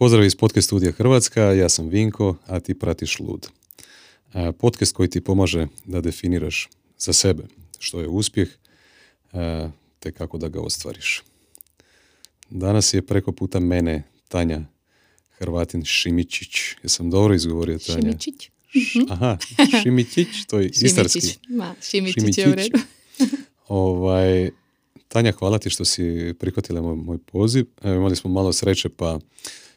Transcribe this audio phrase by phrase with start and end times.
[0.00, 3.48] Pozdrav iz podcast studija Hrvatska, ja sam Vinko, a ti pratiš Lud.
[4.58, 7.42] Podcast koji ti pomaže da definiraš za sebe
[7.78, 8.48] što je uspjeh,
[9.98, 11.22] te kako da ga ostvariš.
[12.50, 14.60] Danas je preko puta mene Tanja
[15.38, 16.56] Hrvatin Šimičić.
[16.82, 18.00] Jesam dobro izgovorio Tanja?
[18.00, 18.50] Šimičić.
[18.76, 19.12] Mhm.
[19.12, 19.38] Aha,
[19.82, 21.38] Šimičić, to je istarski.
[21.48, 22.78] Ma, Šimičić, je u redu.
[23.68, 24.50] ovaj,
[25.08, 27.66] Tanja, hvala ti što si prihvatila moj, moj poziv.
[27.82, 29.18] Evo, imali smo malo sreće pa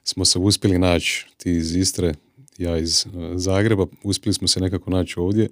[0.04, 2.14] smo se uspjeli naći, ti iz Istre,
[2.58, 5.50] ja iz uh, Zagreba, uspjeli smo se nekako naći ovdje.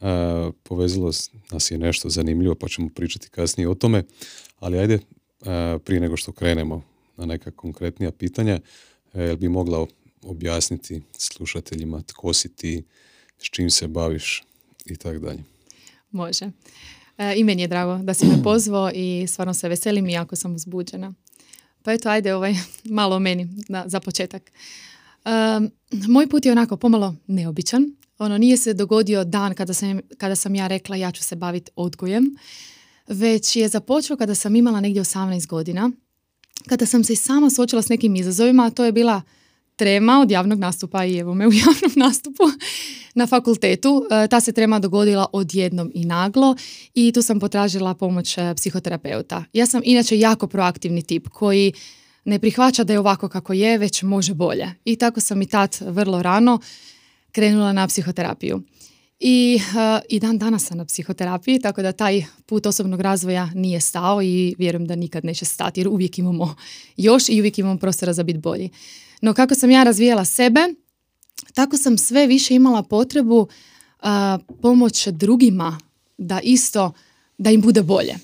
[0.00, 0.06] Uh,
[0.62, 1.10] povezalo
[1.50, 4.02] nas je nešto zanimljivo pa ćemo pričati kasnije o tome,
[4.58, 5.46] ali ajde uh,
[5.84, 6.82] prije nego što krenemo
[7.16, 8.60] na neka konkretnija pitanja,
[9.14, 9.86] jel bi mogla
[10.22, 12.82] objasniti slušateljima tko si ti,
[13.38, 14.44] s čim se baviš
[14.86, 15.42] i tako dalje.
[16.10, 16.50] Može.
[17.18, 20.36] E, I meni je drago da si me pozvao i stvarno se veselim i jako
[20.36, 21.14] sam uzbuđena.
[21.86, 22.54] Pa eto, ajde ovaj,
[22.98, 24.52] malo o meni na, za početak.
[26.08, 27.96] moj put je onako pomalo neobičan.
[28.18, 31.70] Ono, nije se dogodio dan kada sam, kada sam ja rekla ja ću se baviti
[31.76, 32.36] odgojem,
[33.08, 35.90] već je započeo kada sam imala negdje 18 godina,
[36.68, 39.22] kada sam se sama suočila s nekim izazovima, a to je bila
[39.76, 42.42] trema od javnog nastupa i evo me u javnom nastupu
[43.14, 44.06] na fakultetu.
[44.10, 46.56] E, ta se trema dogodila odjednom i naglo
[46.94, 49.44] i tu sam potražila pomoć e, psihoterapeuta.
[49.52, 51.72] Ja sam inače jako proaktivni tip koji
[52.24, 54.74] ne prihvaća da je ovako kako je, već može bolje.
[54.84, 56.58] I tako sam i tad vrlo rano
[57.32, 58.62] krenula na psihoterapiju.
[59.20, 63.80] I, uh, I dan danas sam na psihoterapiji, tako da taj put osobnog razvoja nije
[63.80, 66.54] stao i vjerujem da nikad neće stati jer uvijek imamo
[66.96, 68.70] još i uvijek imamo prostora za biti bolji.
[69.20, 70.60] No kako sam ja razvijala sebe,
[71.54, 74.08] tako sam sve više imala potrebu uh,
[74.62, 75.78] pomoć drugima
[76.18, 76.92] da isto,
[77.38, 78.14] da im bude bolje.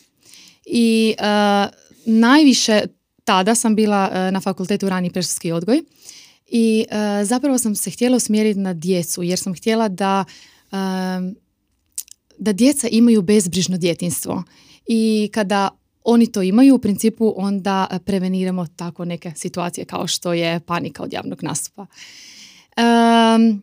[0.66, 1.70] I uh,
[2.06, 2.82] najviše
[3.24, 5.82] tada sam bila uh, na fakultetu rani predškolski odgoj
[6.54, 6.84] i
[7.24, 10.24] zapravo sam se htjela usmjeriti na djecu jer sam htjela da
[12.38, 14.42] da djeca imaju bezbrižno djetinstvo
[14.86, 20.60] i kada oni to imaju, u principu onda preveniramo tako neke situacije kao što je
[20.60, 21.86] panika od javnog nastupa.
[22.76, 23.62] Um,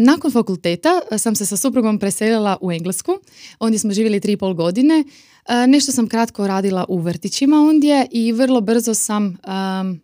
[0.00, 3.12] nakon fakulteta sam se sa suprugom preselila u Englesku.
[3.58, 5.04] Ondje smo živjeli tri i pol godine.
[5.48, 10.00] E, nešto sam kratko radila u vrtićima ondje i vrlo brzo sam um,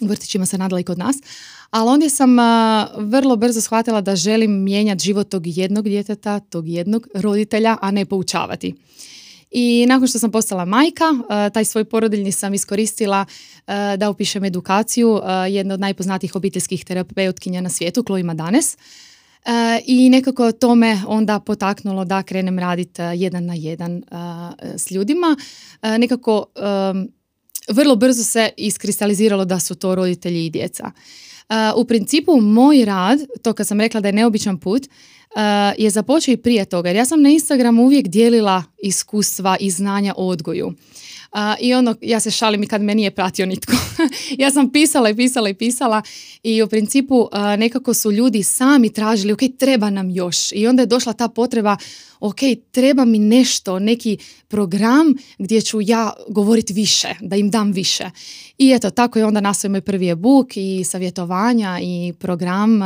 [0.00, 1.16] u vrtićima se nadala i kod nas.
[1.70, 2.36] Ali ondje sam
[2.98, 8.04] vrlo brzo shvatila da želim mijenjati život tog jednog djeteta, tog jednog roditelja, a ne
[8.04, 8.74] poučavati.
[9.50, 11.04] I nakon što sam postala majka,
[11.54, 13.26] taj svoj porodiljni sam iskoristila
[13.96, 15.20] da upišem edukaciju
[15.50, 18.76] jedne od najpoznatijih obiteljskih terapeutkinja na svijetu, Chloe danes.
[19.86, 24.02] I nekako to me onda potaknulo da krenem raditi jedan na jedan
[24.76, 25.36] s ljudima.
[25.82, 26.46] Nekako
[27.68, 30.90] vrlo brzo se iskristaliziralo da su to roditelji i djeca.
[31.76, 34.82] U principu moj rad, to kad sam rekla da je neobičan put,
[35.76, 36.88] je započeo i prije toga.
[36.88, 40.72] Jer ja sam na Instagramu uvijek dijelila iskustva i znanja o odgoju.
[41.60, 43.72] I ono, ja se šalim i kad me nije pratio nitko.
[44.42, 46.02] ja sam pisala i pisala i pisala
[46.42, 50.52] i u principu nekako su ljudi sami tražili, ok, treba nam još.
[50.52, 51.76] I onda je došla ta potreba,
[52.20, 52.38] ok,
[52.70, 58.10] treba mi nešto, neki program gdje ću ja govoriti više, da im dam više.
[58.58, 62.80] I eto, tako je onda nastao moj prvi e-book i savjetovanja i program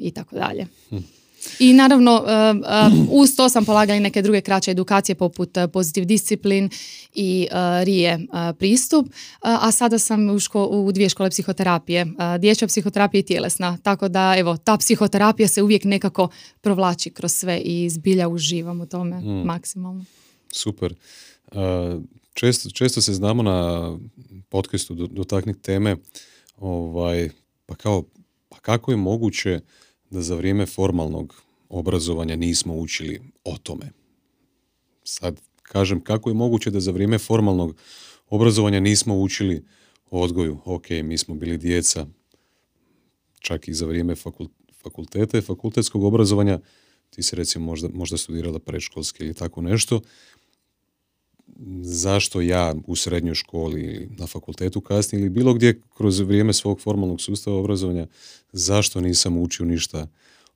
[0.00, 0.66] i tako dalje.
[0.88, 1.19] Hm.
[1.58, 5.64] I naravno, uh, uh, uz to sam polagala i neke druge kraće edukacije poput uh,
[5.72, 6.68] Positive Discipline
[7.14, 7.48] i
[7.84, 8.18] RIE
[8.58, 9.06] pristup,
[9.40, 10.38] a sada sam u,
[10.70, 12.06] u dvije škole psihoterapije,
[12.38, 16.28] dječja psihoterapija i tjelesna, tako da evo, ta psihoterapija se uvijek nekako
[16.60, 19.46] provlači kroz sve i zbilja uživam u tome mm.
[19.46, 20.04] maksimalno.
[20.52, 20.94] Super.
[22.34, 23.98] Često, često se znamo na
[24.48, 25.96] podcastu dotakniti teme
[26.56, 27.30] ovaj,
[27.66, 28.04] pa kao,
[28.48, 29.60] pa kako je moguće
[30.10, 33.90] da za vrijeme formalnog obrazovanja nismo učili o tome.
[35.04, 37.76] Sad kažem kako je moguće da za vrijeme formalnog
[38.28, 39.64] obrazovanja nismo učili
[40.10, 40.58] o odgoju.
[40.64, 42.06] Ok, mi smo bili djeca,
[43.38, 44.14] čak i za vrijeme
[44.82, 46.60] fakulteta i fakultetskog obrazovanja,
[47.10, 50.00] ti se recimo možda, možda studirala predškolski ili tako nešto,
[51.82, 56.80] zašto ja u srednjoj školi ili na fakultetu kasnije ili bilo gdje kroz vrijeme svog
[56.80, 58.06] formalnog sustava obrazovanja,
[58.52, 60.06] zašto nisam učio ništa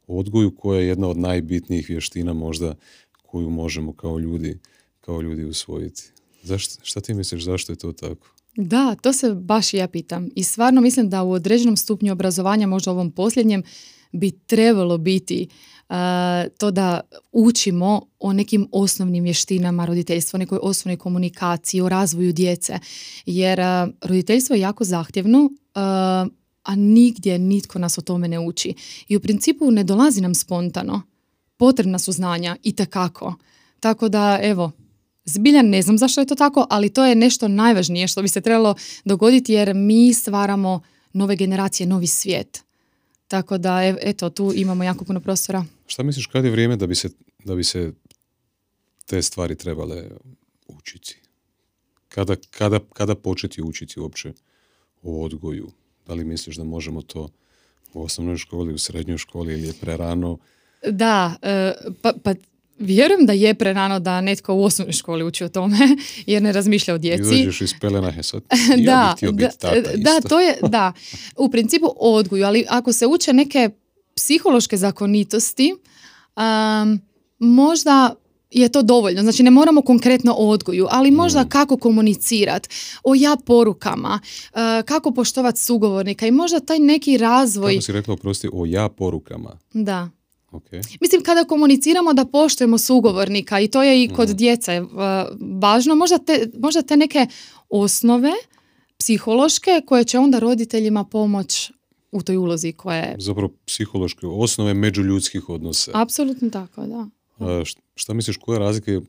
[0.06, 2.74] o odgoju koja je jedna od najbitnijih vještina možda
[3.22, 4.58] koju možemo kao ljudi,
[5.00, 6.02] kao ljudi usvojiti.
[6.42, 8.28] Zašto, šta ti misliš, zašto je to tako?
[8.56, 10.28] Da, to se baš ja pitam.
[10.34, 13.62] I stvarno mislim da u određenom stupnju obrazovanja, možda ovom posljednjem,
[14.14, 15.48] bi trebalo biti
[16.58, 17.00] to da
[17.32, 22.78] učimo o nekim osnovnim vještinama roditeljstva, o nekoj osnovnoj komunikaciji, o razvoju djece.
[23.26, 23.60] Jer
[24.02, 26.26] roditeljstvo je jako zahtjevno, a
[26.64, 28.74] a nigdje nitko nas o tome ne uči.
[29.08, 31.02] I u principu ne dolazi nam spontano.
[31.56, 33.34] Potrebna su znanja i tekako.
[33.80, 34.70] Tako da, evo,
[35.24, 38.40] zbilja ne znam zašto je to tako, ali to je nešto najvažnije što bi se
[38.40, 38.74] trebalo
[39.04, 40.80] dogoditi jer mi stvaramo
[41.12, 42.64] nove generacije, novi svijet.
[43.28, 45.64] Tako da, eto, tu imamo jako puno prostora.
[45.86, 47.08] Šta misliš kad je vrijeme da bi se,
[47.44, 47.92] da bi se
[49.06, 50.10] te stvari trebale
[50.66, 51.20] učiti?
[52.08, 54.32] Kada, kada, kada početi učiti uopće
[55.02, 55.70] o odgoju?
[56.06, 57.28] Da li misliš da možemo to
[57.92, 60.38] u osnovnoj školi, u srednjoj školi ili je prerano?
[60.90, 62.34] Da, e, pa, pa
[62.78, 65.78] Vjerujem da je prerano da netko u osnovnoj školi uči o tome,
[66.26, 67.34] jer ne razmišlja o djeci.
[67.34, 68.42] Izađeš iz pelena, he sad,
[68.78, 70.92] ja da, da, da, to je, da,
[71.36, 73.70] u principu odgoju, ali ako se uče neke
[74.16, 75.74] psihološke zakonitosti,
[76.36, 77.00] um,
[77.38, 78.14] možda
[78.50, 79.22] je to dovoljno.
[79.22, 81.48] Znači ne moramo konkretno o odgoju, ali možda mm.
[81.48, 82.68] kako komunicirati,
[83.04, 87.72] o ja porukama, uh, kako poštovati sugovornika i možda taj neki razvoj...
[87.72, 89.58] Kako si rekla, oprosti, o ja porukama?
[89.72, 90.10] Da.
[91.00, 94.36] Mislim, kada komuniciramo da poštujemo sugovornika i to je i kod mm.
[94.36, 94.88] djece uh,
[95.60, 97.26] važno, možda te, možda te neke
[97.68, 98.32] osnove
[98.98, 101.70] psihološke koje će onda roditeljima pomoć
[102.12, 103.16] u toj ulozi koja je...
[103.18, 105.90] Zapravo psihološke osnove međuljudskih odnosa.
[105.94, 107.08] Apsolutno tako, da.
[107.38, 107.62] A
[107.94, 109.00] šta misliš, koja razlika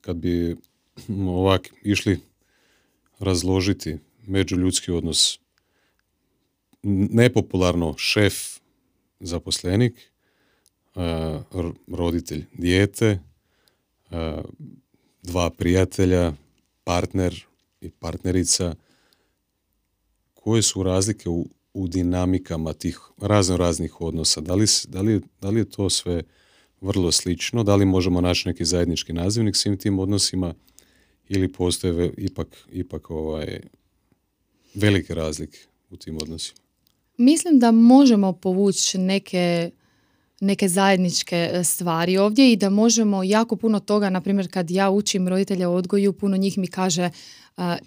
[0.00, 0.56] kad bi
[1.28, 2.20] ovak išli
[3.18, 5.38] razložiti međuljudski odnos
[6.82, 8.34] nepopularno šef
[9.20, 10.11] zaposlenik
[11.88, 13.18] roditelj dijete,
[15.22, 16.32] dva prijatelja,
[16.84, 17.44] partner
[17.80, 18.74] i partnerica.
[20.34, 24.40] Koje su razlike u, u dinamikama tih razno raznih odnosa?
[24.40, 26.22] Da li, da, li, da li je to sve
[26.80, 27.64] vrlo slično?
[27.64, 30.54] Da li možemo naći neki zajednički nazivnik svim tim odnosima
[31.28, 33.60] ili postoje ipak, ipak ovaj,
[34.74, 35.58] velike razlike
[35.90, 36.58] u tim odnosima?
[37.16, 39.70] Mislim da možemo povući neke
[40.42, 44.90] neke zajedničke e, stvari ovdje i da možemo jako puno toga, na primjer kad ja
[44.90, 47.10] učim roditelja o odgoju, puno njih mi kaže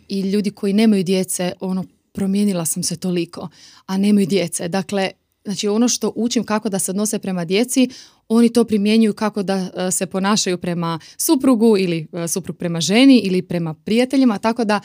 [0.07, 3.49] i ljudi koji nemaju djece, ono, promijenila sam se toliko,
[3.85, 4.67] a nemaju djece.
[4.67, 5.11] Dakle,
[5.45, 7.89] znači ono što učim kako da se odnose prema djeci,
[8.27, 13.19] oni to primjenjuju kako da e, se ponašaju prema suprugu ili e, suprug prema ženi
[13.19, 14.79] ili prema prijateljima, tako da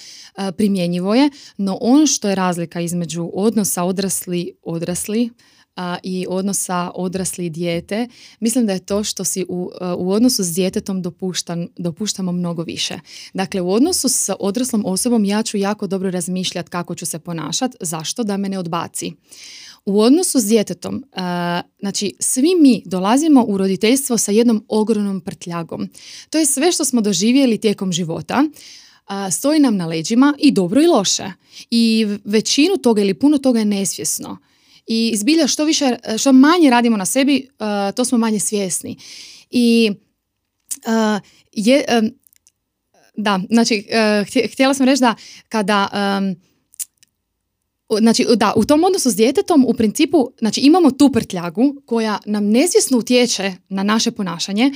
[0.57, 1.31] primjenjivo je.
[1.57, 5.31] No ono što je razlika između odnosa odrasli odrasli,
[6.03, 8.09] i odnosa odrasli i dijete,
[8.41, 13.01] mislim da je to što si u, u odnosu s djetetom dopuštan, dopuštamo mnogo više.
[13.35, 17.77] Dakle, u odnosu s odraslom osobom ja ću jako dobro razmišljati kako ću se ponašati,
[17.81, 19.13] zašto da me ne odbaci.
[19.87, 21.05] U odnosu s djetetom,
[21.81, 25.89] znači svi mi dolazimo u roditeljstvo sa jednom ogromnom prtljagom.
[26.31, 28.45] To je sve što smo doživjeli tijekom života,
[29.31, 31.33] stoji nam na leđima i dobro i loše.
[31.71, 34.39] I većinu toga ili puno toga je nesvjesno
[34.87, 38.97] i zbilja što više, što manje radimo na sebi, uh, to smo manje svjesni.
[39.51, 39.91] I
[40.87, 41.21] uh,
[41.53, 42.11] je, um,
[43.17, 43.85] da, znači,
[44.43, 45.15] uh, htjela sam reći da
[45.49, 45.89] kada
[46.19, 46.37] um,
[47.99, 52.47] Znači, da, u tom odnosu s djetetom u principu, znači imamo tu prtljagu koja nam
[52.47, 54.73] nesvjesno utječe na naše ponašanje,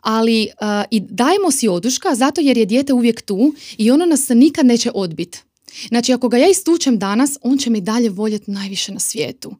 [0.00, 0.48] ali
[0.90, 4.90] i dajemo si oduška zato jer je dijete uvijek tu i ono nas nikad neće
[4.94, 5.42] odbiti.
[5.88, 9.54] Znači, ako ga ja istučem danas, on će me dalje voljeti najviše na svijetu.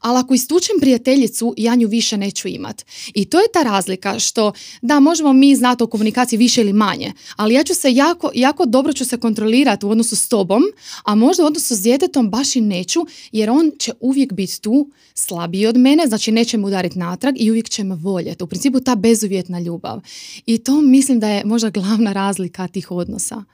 [0.00, 2.84] Ali ako istučem prijateljicu, ja nju više neću imat.
[3.14, 7.12] I to je ta razlika što, da, možemo mi znati o komunikaciji više ili manje,
[7.36, 10.62] ali ja ću se jako, jako dobro ću se kontrolirati u odnosu s tobom,
[11.04, 13.00] a možda u odnosu s djetetom baš i neću,
[13.32, 17.50] jer on će uvijek biti tu slabiji od mene, znači neće mu udariti natrag i
[17.50, 18.44] uvijek će me voljeti.
[18.44, 20.00] U principu ta bezuvjetna ljubav.
[20.46, 23.44] I to mislim da je možda glavna razlika tih odnosa.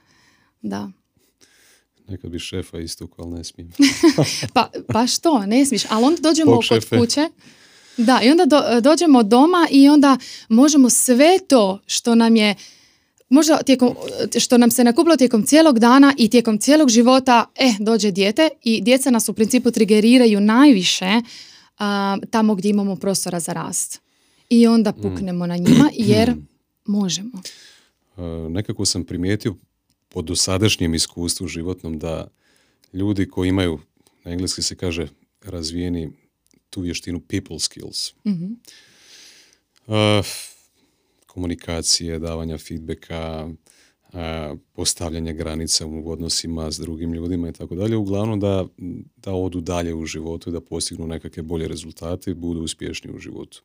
[0.61, 0.91] Da.
[2.07, 3.71] Nekad bi šefa istukao, ali ne smijem.
[4.53, 5.83] pa, pa što, ne smiješ.
[5.89, 7.29] Ali onda dođemo kod kuće.
[7.97, 10.17] Da, i onda do, dođemo doma i onda
[10.49, 12.55] možemo sve to što nam je
[13.29, 13.95] možda tijekom,
[14.39, 18.81] što nam se nakupilo tijekom cijelog dana i tijekom cijelog života, e, dođe dijete i
[18.81, 21.21] djeca nas u principu trigeriraju najviše
[22.29, 24.01] tamo gdje imamo prostora za rast.
[24.49, 25.01] I onda mm.
[25.01, 26.35] puknemo na njima jer
[26.85, 27.41] možemo.
[28.49, 29.55] nekako sam primijetio
[30.13, 32.27] po dosadašnjem iskustvu životnom da
[32.93, 33.79] ljudi koji imaju,
[34.23, 35.07] na engleski se kaže,
[35.41, 36.11] razvijeni
[36.69, 38.13] tu vještinu people skills.
[38.25, 38.53] mm
[41.27, 43.49] komunikacije, davanja feedbacka,
[44.13, 44.19] uh,
[44.73, 48.65] postavljanja granica u odnosima s drugim ljudima i tako dalje, uglavnom da,
[49.15, 53.19] da odu dalje u životu i da postignu nekakve bolje rezultate i budu uspješni u
[53.19, 53.63] životu.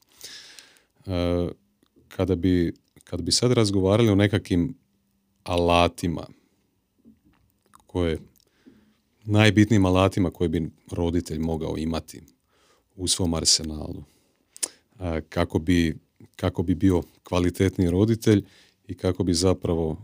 [2.09, 2.73] kada, bi,
[3.05, 4.75] kada bi sad razgovarali o nekakvim
[5.49, 6.26] alatima
[7.87, 8.19] koje
[9.25, 12.23] najbitnijim alatima koje bi roditelj mogao imati
[12.97, 14.05] u svom arsenalu.
[15.28, 15.99] Kako bi,
[16.37, 18.45] kako bi bio kvalitetni roditelj
[18.87, 19.97] i kako bi zapravo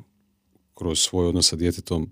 [0.74, 2.10] kroz svoj odnos sa djetetom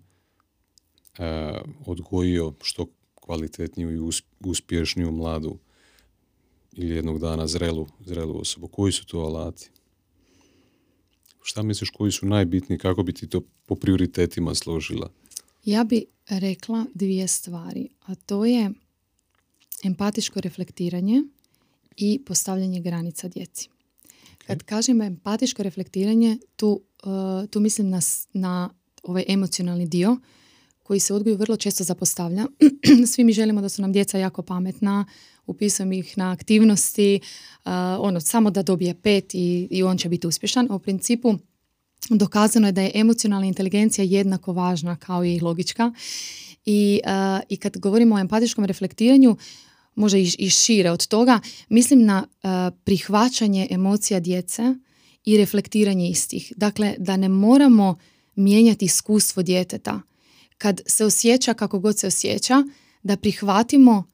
[1.86, 4.10] odgojio što kvalitetniju i
[4.40, 5.58] uspješniju mladu
[6.72, 8.68] ili jednog dana zrelu, zrelu osobu.
[8.68, 9.70] Koji su to alati?
[11.42, 12.78] Šta misliš koji su najbitniji?
[12.78, 15.10] Kako bi ti to po prioritetima složila?
[15.64, 18.70] Ja bi rekla dvije stvari, a to je
[19.84, 21.22] empatičko reflektiranje
[21.96, 23.68] i postavljanje granica djeci.
[24.46, 28.00] Kad kažemo empatičko reflektiranje, tu, uh, tu mislim na,
[28.32, 28.70] na
[29.02, 30.16] ovaj emocionalni dio
[30.82, 32.46] koji se odgoju vrlo često zapostavlja.
[33.12, 35.06] Svi mi želimo da su nam djeca jako pametna,
[35.46, 37.20] upisujem ih na aktivnosti,
[37.64, 40.68] uh, ono, samo da dobije pet i, i on će biti uspješan.
[40.70, 41.34] U principu
[42.10, 45.92] dokazano je da je emocionalna inteligencija jednako važna kao i logička.
[46.64, 49.36] I, uh, i kad govorimo o empatičkom reflektiranju,
[49.94, 52.50] možda i, i šire od toga, mislim na uh,
[52.84, 54.74] prihvaćanje emocija djece
[55.24, 56.52] i reflektiranje istih.
[56.56, 57.98] Dakle, da ne moramo
[58.34, 60.00] mijenjati iskustvo djeteta.
[60.58, 62.62] Kad se osjeća kako god se osjeća,
[63.02, 64.04] da prihvatimo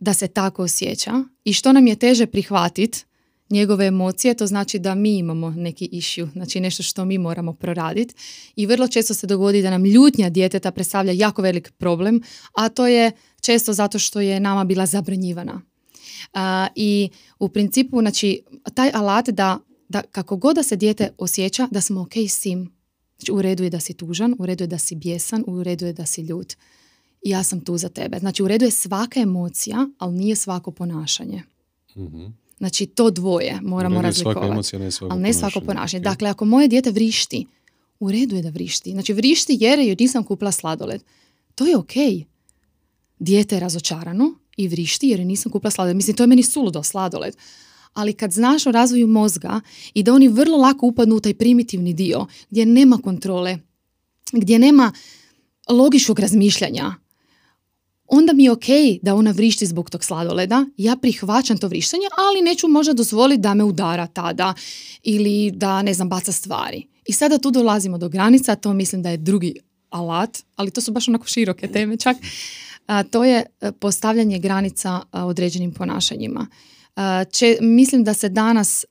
[0.00, 1.12] da se tako osjeća
[1.44, 3.04] i što nam je teže prihvatiti
[3.50, 8.14] njegove emocije, to znači da mi imamo neki issue, znači nešto što mi moramo proraditi
[8.56, 12.86] i vrlo često se dogodi da nam ljutnja djeteta predstavlja jako velik problem, a to
[12.86, 15.62] je često zato što je nama bila zabranjivana.
[16.74, 18.42] I u principu, znači,
[18.74, 22.72] taj alat da, da kako god da se dijete osjeća, da smo ok s tim.
[23.18, 25.86] Znači, u redu je da si tužan, u redu je da si bjesan, u redu
[25.86, 26.56] je da si ljut.
[27.22, 28.18] I ja sam tu za tebe.
[28.18, 31.42] Znači, u redu je svaka emocija, ali nije svako ponašanje.
[31.96, 34.46] mm Znači, to dvoje moramo razlikovati.
[34.46, 36.00] Emocija, ne svako ali ne svako ponašanje.
[36.00, 37.46] Dakle, ako moje dijete vrišti,
[38.00, 38.90] u redu je da vrišti.
[38.90, 41.02] Znači, vrišti jer joj nisam kupila sladoled.
[41.54, 41.92] To je ok.
[43.18, 45.96] Dijete je razočarano i vrišti jer nisam kupila sladoled.
[45.96, 47.36] Mislim, to je meni suludo sladoled.
[47.92, 49.60] Ali kad znaš o razvoju mozga
[49.94, 53.58] i da oni vrlo lako upadnu u taj primitivni dio gdje nema kontrole,
[54.32, 54.92] gdje nema
[55.68, 56.94] logičkog razmišljanja,
[58.10, 58.66] onda mi je ok
[59.02, 63.54] da ona vrišti zbog tog sladoleda, ja prihvaćam to vrištenje, ali neću možda dozvoliti da
[63.54, 64.54] me udara tada
[65.02, 66.86] ili da, ne znam, baca stvari.
[67.06, 69.54] I sada tu dolazimo do granica, to mislim da je drugi
[69.90, 72.16] alat, ali to su baš onako široke teme čak,
[72.86, 76.46] a, to je e, postavljanje granica određenim ponašanjima.
[77.32, 78.86] če, mislim da se danas e,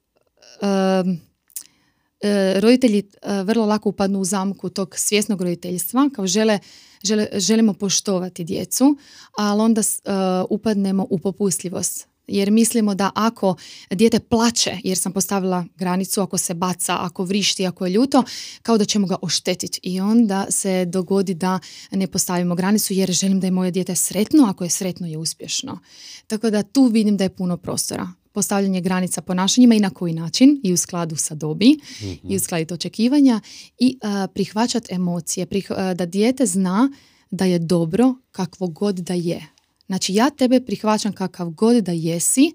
[2.60, 3.04] roditelji
[3.44, 6.60] vrlo lako upadnu u zamku tog svjesnog roditeljstva, kao žele
[7.04, 8.98] žele, želimo poštovati djecu,
[9.38, 10.14] ali onda uh,
[10.50, 12.08] upadnemo u popustljivost.
[12.28, 13.56] Jer mislimo da ako
[13.92, 18.24] dijete plaće, jer sam postavila granicu, ako se baca, ako vrišti, ako je ljuto,
[18.62, 19.80] kao da ćemo ga oštetiti.
[19.84, 21.60] I onda se dogodi da
[21.92, 25.80] ne postavimo granicu jer želim da je moje dijete sretno, ako je sretno je uspješno.
[26.28, 30.62] Tako da tu vidim da je puno prostora postavljanje granica ponašanjima i na koji način
[30.64, 31.80] i u skladu sa dobi
[32.24, 33.42] i uskladiti očekivanja
[33.78, 35.48] i uh, prihvaćati emocije,
[35.96, 36.92] da dijete zna
[37.32, 39.46] da je dobro kakvo god da je.
[39.86, 42.52] Znači ja tebe prihvaćam kakav god da jesi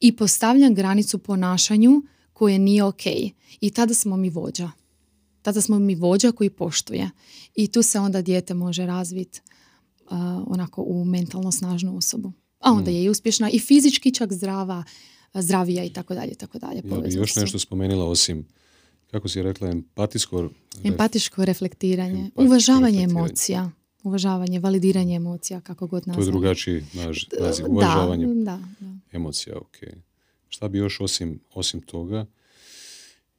[0.00, 2.02] i postavljam granicu ponašanju
[2.32, 3.06] koje nije ok.
[3.60, 4.70] I tada smo mi vođa.
[5.42, 7.10] Tada smo mi vođa koji poštuje.
[7.54, 9.40] I tu se onda dijete može razviti
[10.46, 12.32] onako u mentalno snažnu osobu.
[12.64, 14.84] A onda je i uspješna i fizički čak zdrava
[15.34, 16.82] zdravija i tako dalje, tako dalje.
[16.84, 18.46] Ja bi još nešto spomenula osim
[19.14, 20.50] kako si rekla, empatijsko...
[20.84, 23.70] Empatiško reflektiranje, uvažavanje emocija,
[24.02, 26.24] uvažavanje, validiranje emocija, kako god nazvamo.
[26.24, 26.84] To je drugačiji
[27.40, 28.58] naziv, uvažavanje da, da,
[29.12, 29.76] emocija, ok.
[30.48, 32.26] Šta bi još osim, osim toga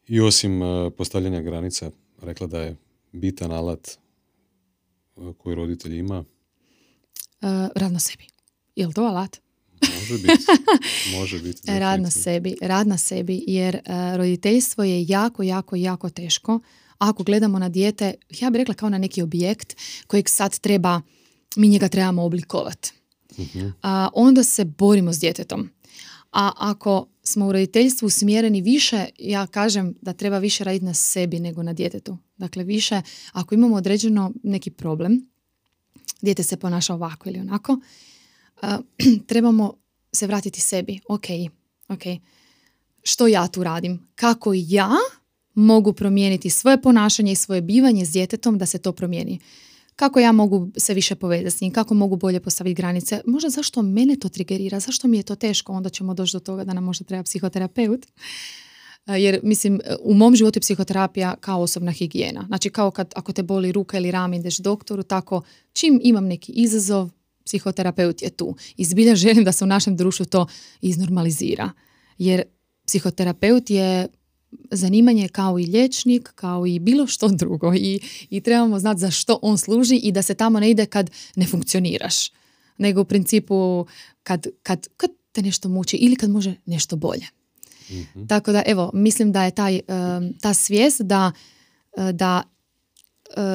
[0.07, 1.91] i osim uh, postavljanja granica
[2.21, 2.75] rekla da je
[3.11, 3.97] bitan alat
[5.15, 6.19] uh, koji roditelj ima?
[6.19, 6.27] Uh,
[7.75, 8.34] rad na sebi.
[8.75, 9.37] Je li to alat?
[9.99, 10.45] Može biti.
[11.17, 11.61] Može biti.
[11.79, 12.55] rad na sebi.
[12.61, 16.59] Rad na sebi jer uh, roditeljstvo je jako, jako, jako teško.
[16.97, 19.75] Ako gledamo na dijete, ja bih rekla kao na neki objekt
[20.07, 21.01] kojeg sad treba,
[21.55, 22.91] mi njega trebamo oblikovati.
[23.37, 23.73] uh
[24.13, 25.69] onda se borimo s djetetom.
[26.31, 31.39] A ako smo u roditeljstvu usmjereni više, ja kažem da treba više raditi na sebi
[31.39, 32.17] nego na djetetu.
[32.37, 33.01] Dakle, više,
[33.31, 35.29] ako imamo određeno neki problem,
[36.21, 37.79] dijete se ponaša ovako ili onako,
[39.27, 39.73] trebamo
[40.13, 40.99] se vratiti sebi.
[41.09, 41.25] Ok,
[41.87, 42.03] ok.
[43.03, 44.07] Što ja tu radim?
[44.15, 44.89] Kako ja
[45.53, 49.39] mogu promijeniti svoje ponašanje i svoje bivanje s djetetom da se to promijeni?
[49.95, 51.71] Kako ja mogu se više povezati s njim?
[51.71, 53.21] Kako mogu bolje postaviti granice?
[53.25, 54.79] Možda zašto mene to trigerira?
[54.79, 55.73] Zašto mi je to teško?
[55.73, 58.05] Onda ćemo doći do toga da nam možda treba psihoterapeut.
[59.07, 62.43] jer mislim u mom životu je psihoterapija kao osobna higijena.
[62.47, 65.41] Znači kao kad ako te boli ruka ili ram ideš doktoru, tako
[65.73, 67.09] čim imam neki izazov,
[67.45, 68.55] psihoterapeut je tu.
[68.77, 70.47] I zbilja želim da se u našem društvu to
[70.81, 71.71] iznormalizira.
[72.17, 72.43] Jer
[72.85, 74.07] psihoterapeut je
[74.71, 77.99] zanimanje kao i liječnik, kao i bilo što drugo i,
[78.29, 81.45] i trebamo znati za što on služi i da se tamo ne ide kad ne
[81.45, 82.31] funkcioniraš,
[82.77, 83.85] nego u principu
[84.23, 87.25] kad, kad, kad te nešto muči ili kad može nešto bolje.
[87.89, 88.25] Mhm.
[88.27, 89.79] Tako da evo, mislim da je taj,
[90.41, 91.31] ta svijest da,
[92.11, 92.43] da,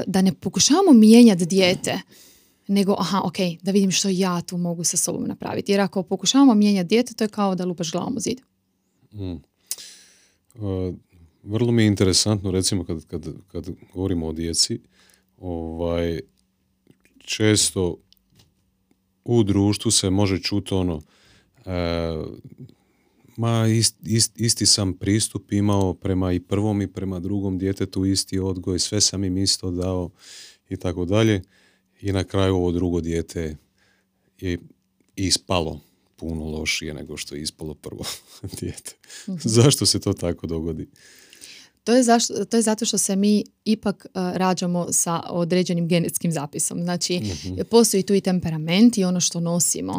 [0.06, 2.00] da ne pokušavamo mijenjati dijete,
[2.70, 5.72] nego aha, ok, da vidim što ja tu mogu sa sobom napraviti.
[5.72, 8.40] Jer ako pokušavamo mijenjati dijete, to je kao da lupaš glavom u zid.
[9.12, 9.36] Mm.
[11.42, 14.80] vrlo mi je interesantno, recimo, kad, kad, kad govorimo o djeci,
[15.38, 16.20] ovaj,
[17.18, 17.96] često
[19.24, 21.02] u društvu se može čuti ono,
[21.66, 21.72] e,
[23.36, 23.64] ma
[24.36, 29.24] isti sam pristup imao prema i prvom i prema drugom djetetu, isti odgoj, sve sam
[29.24, 30.10] im isto dao
[30.68, 31.42] i tako dalje.
[32.02, 33.56] I na kraju ovo drugo dijete
[34.40, 34.58] je
[35.16, 35.80] ispalo
[36.16, 38.04] puno lošije nego što je ispalo prvo
[38.60, 38.92] dijete.
[39.28, 39.38] Mhm.
[39.44, 40.88] Zašto se to tako dogodi?
[41.84, 46.32] To je, zašto, to je zato što se mi ipak uh, rađamo sa određenim genetskim
[46.32, 46.82] zapisom.
[46.82, 49.92] Znači, mm postoji tu i temperament i ono što nosimo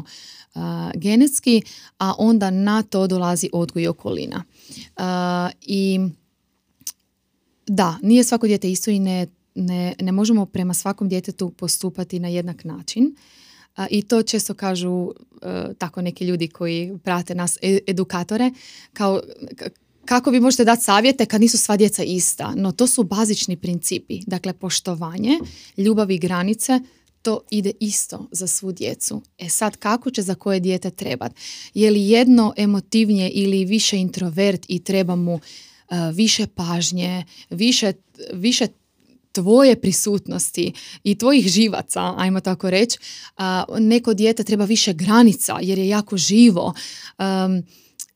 [0.55, 0.61] uh,
[0.95, 1.61] genetski,
[1.97, 4.43] a onda na to dolazi odgoj i okolina.
[4.69, 5.03] Uh,
[5.61, 5.99] I
[7.67, 12.27] da, nije svako dijete isto i ne, ne, ne možemo prema svakom djetetu postupati na
[12.27, 13.15] jednak način.
[13.89, 15.11] I to često kažu
[15.77, 18.51] tako neki ljudi koji prate nas, e, edukatore,
[18.93, 19.21] kao
[20.05, 22.53] kako vi možete dati savjete kad nisu sva djeca ista.
[22.55, 24.19] No to su bazični principi.
[24.27, 25.39] Dakle, poštovanje,
[25.77, 26.79] ljubav i granice,
[27.21, 29.21] to ide isto za svu djecu.
[29.37, 31.35] E sad, kako će za koje dijete trebati?
[31.73, 35.39] Je li jedno emotivnije ili više introvert i treba mu
[36.13, 37.93] više pažnje, više,
[38.33, 38.67] više
[39.31, 40.73] tvoje prisutnosti
[41.03, 42.99] i tvojih živaca, ajmo tako reći,
[43.79, 46.73] neko dijete treba više granica jer je jako živo.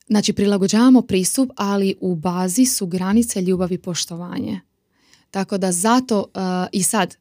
[0.07, 4.61] Znači, prilagođavamo pristup, ali u bazi su granice ljubav i poštovanje.
[5.31, 6.25] Tako da zato
[6.71, 7.15] i sad,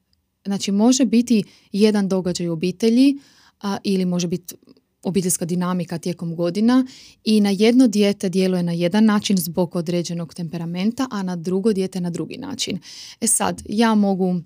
[0.44, 3.18] znači može biti jedan događaj u obitelji
[3.82, 4.54] ili može biti
[5.04, 6.86] obiteljska dinamika tijekom godina
[7.24, 12.00] i na jedno dijete djeluje na jedan način zbog određenog temperamenta, a na drugo dijete
[12.00, 12.78] na drugi način.
[13.20, 14.40] E sad, ja mogu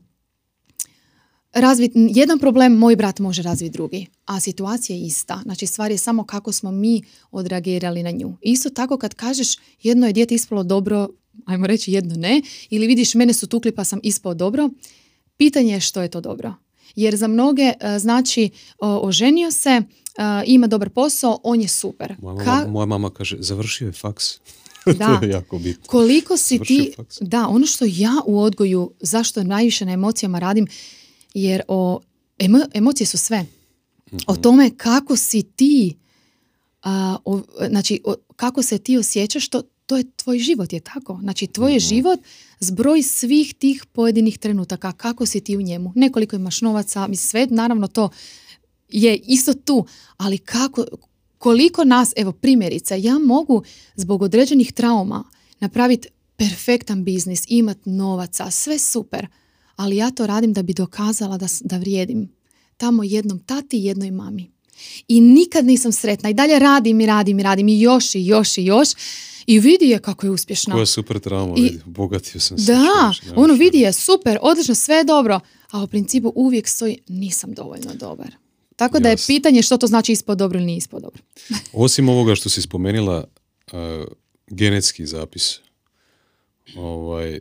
[1.53, 5.41] razviti jedan problem, moj brat može razviti drugi, a situacija je ista.
[5.43, 8.37] Znači, stvar je samo kako smo mi odreagirali na nju.
[8.43, 11.09] Isto tako kad kažeš jedno je dijete ispalo dobro,
[11.45, 14.71] ajmo reći jedno ne, ili vidiš mene su tukli pa sam ispao dobro,
[15.37, 16.55] pitanje je što je to dobro.
[16.97, 19.83] Jer za mnoge e, znači oženio se,
[20.47, 22.15] ima dobar posao, on je super.
[22.23, 24.39] Moja mama, moja mama kaže, završio je faks.
[24.87, 25.07] Da.
[25.21, 25.85] to je jako bitno.
[25.87, 30.67] Koliko si ti, da, ono što ja u odgoju, zašto najviše na emocijama radim,
[31.35, 32.01] jer o,
[32.75, 33.47] emocije su sve.
[34.27, 34.43] O mhm.
[34.43, 35.97] tome kako si ti,
[37.69, 38.03] znači
[38.37, 41.19] kako se ti osjećaš, to, to je tvoj život, je tako?
[41.23, 41.87] Znači tvoj je mhm.
[41.87, 42.21] život
[42.61, 45.93] zbroj svih tih pojedinih trenutaka, kako si ti u njemu.
[45.95, 48.09] Nekoliko imaš novaca, mislim sve, naravno to
[48.89, 50.85] je isto tu, ali kako,
[51.39, 53.63] koliko nas, evo primjerice, ja mogu
[53.97, 55.25] zbog određenih trauma
[55.61, 59.27] napraviti perfektan biznis, imat novaca, sve super,
[59.77, 62.33] ali ja to radim da bi dokazala da, da vrijedim
[62.77, 64.51] tamo jednom tati i jednoj mami.
[65.09, 68.59] I nikad nisam sretna i dalje radim i radim i radim i još i još
[68.59, 68.89] i još
[69.47, 70.75] i vidi je kako je uspješna.
[70.75, 72.73] Koja super trauma, I, vidi, bogatio sam se.
[72.73, 77.55] Da, ono vidi je super, odlično, sve je dobro, a u principu uvijek stoji nisam
[77.55, 78.29] dovoljno dobar.
[78.79, 81.23] Tako da je pitanje što to znači ispod dobro ili nije ispod dobro.
[81.85, 83.25] Osim ovoga što si spomenula,
[83.73, 83.79] uh,
[84.47, 85.59] genetski zapis,
[86.77, 87.41] ovaj,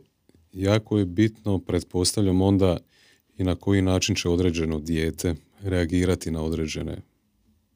[0.53, 2.77] jako je bitno, pretpostavljam onda
[3.37, 6.97] i na koji način će određeno dijete reagirati na određene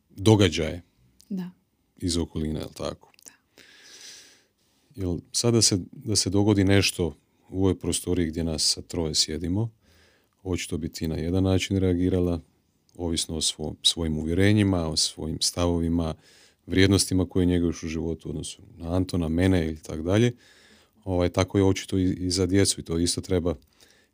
[0.10, 0.82] događaje
[1.30, 1.50] da.
[1.98, 3.12] iz okoline, jel tako?
[3.26, 3.64] Da.
[5.02, 7.16] Jel, sada se, da se dogodi nešto
[7.50, 9.70] u ovoj prostoriji gdje nas sa troje sjedimo,
[10.44, 12.40] očito bi ti na jedan način reagirala,
[13.02, 16.14] ovisno o svojim uvjerenjima, o svojim stavovima,
[16.66, 20.32] vrijednostima koje njeguješ u životu, odnosno na Antona, mene ili tako dalje.
[21.04, 23.56] Ovaj, tako je očito i, i za djecu i to isto treba,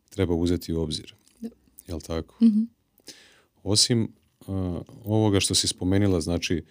[0.09, 1.13] treba uzeti u obzir.
[1.41, 1.49] Da.
[1.87, 2.45] Jel tako?
[2.45, 2.67] mm
[3.63, 4.13] Osim
[5.05, 6.63] ovoga što si spomenula, znači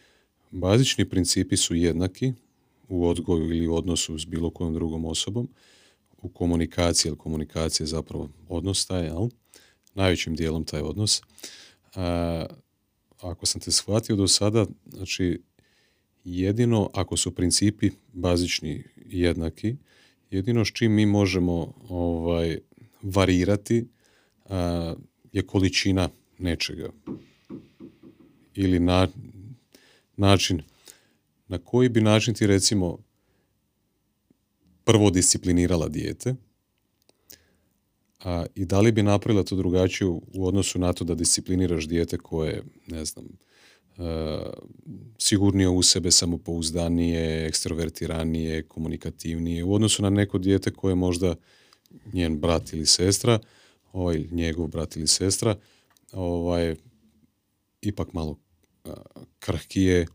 [0.51, 2.33] bazični principi su jednaki
[2.89, 5.49] u odgoju ili u odnosu s bilo kojom drugom osobom,
[6.23, 9.29] u komunikaciji, jer komunikacija je zapravo odnos taj, jel?
[9.95, 11.23] najvećim dijelom taj odnos.
[11.97, 12.47] A,
[13.21, 15.43] ako sam te shvatio do sada, znači
[16.25, 19.77] jedino ako su principi bazični jednaki,
[20.31, 22.59] jedino s čim mi možemo ovaj,
[23.03, 23.89] varirati
[24.45, 24.95] a,
[25.33, 26.91] je količina nečega.
[28.55, 29.09] Ili na,
[30.17, 30.63] način,
[31.49, 32.99] na koji bi način ti recimo
[34.85, 36.35] prvo disciplinirala dijete,
[38.27, 42.19] a, i da li bi napravila to drugačije u odnosu na to da discipliniraš dijete
[42.19, 43.25] koje, ne znam,
[43.99, 44.39] e,
[45.19, 51.35] sigurnije u sebe, samopouzdanije, ekstrovertiranije, komunikativnije, u odnosu na neko dijete koje je možda
[52.13, 53.39] njen brat ili sestra,
[53.93, 55.57] ovaj, njegov brat ili sestra,
[56.13, 56.75] ovaj,
[57.81, 58.39] ipak malo
[59.39, 60.07] krhkije,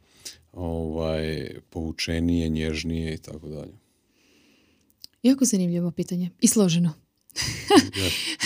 [0.52, 3.74] ovaj, poučenije, nježnije i tako dalje.
[5.24, 7.01] Jako zanimljivo pitanje i složeno.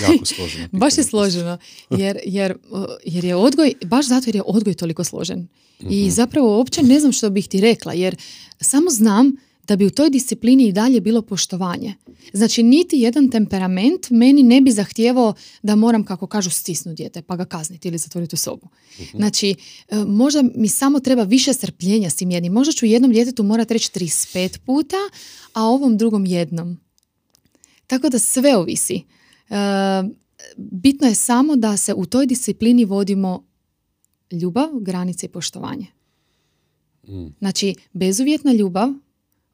[0.02, 0.67] Jako složeno.
[0.71, 1.58] baš je složeno,
[1.89, 2.58] jer, jer,
[3.06, 5.48] jer je odgoj, baš zato jer je odgoj toliko složen.
[5.80, 6.10] I mhm.
[6.10, 8.15] zapravo uopće ne znam što bih ti rekla, jer
[8.62, 9.36] samo znam
[9.67, 11.93] da bi u toj disciplini i dalje bilo poštovanje.
[12.34, 17.36] Znači, niti jedan temperament meni ne bi zahtijevao da moram, kako kažu, stisnuti dijete, pa
[17.36, 18.67] ga kazniti ili zatvoriti u sobu.
[19.00, 19.17] Mhm.
[19.17, 19.56] Znači,
[19.89, 22.54] e, možda mi samo treba više strpljenja s tim jednim.
[22.54, 24.98] Možda ću jednom djetetu morati reći 35 puta,
[25.54, 26.85] a ovom drugom jednom.
[27.88, 29.04] Tako da sve ovisi.
[29.50, 29.56] E,
[30.58, 33.45] bitno je samo da se u toj disciplini vodimo
[34.32, 35.88] ljubav, granice i poštovanje.
[37.08, 37.28] Mm.
[37.39, 38.89] Znači, bezuvjetna ljubav,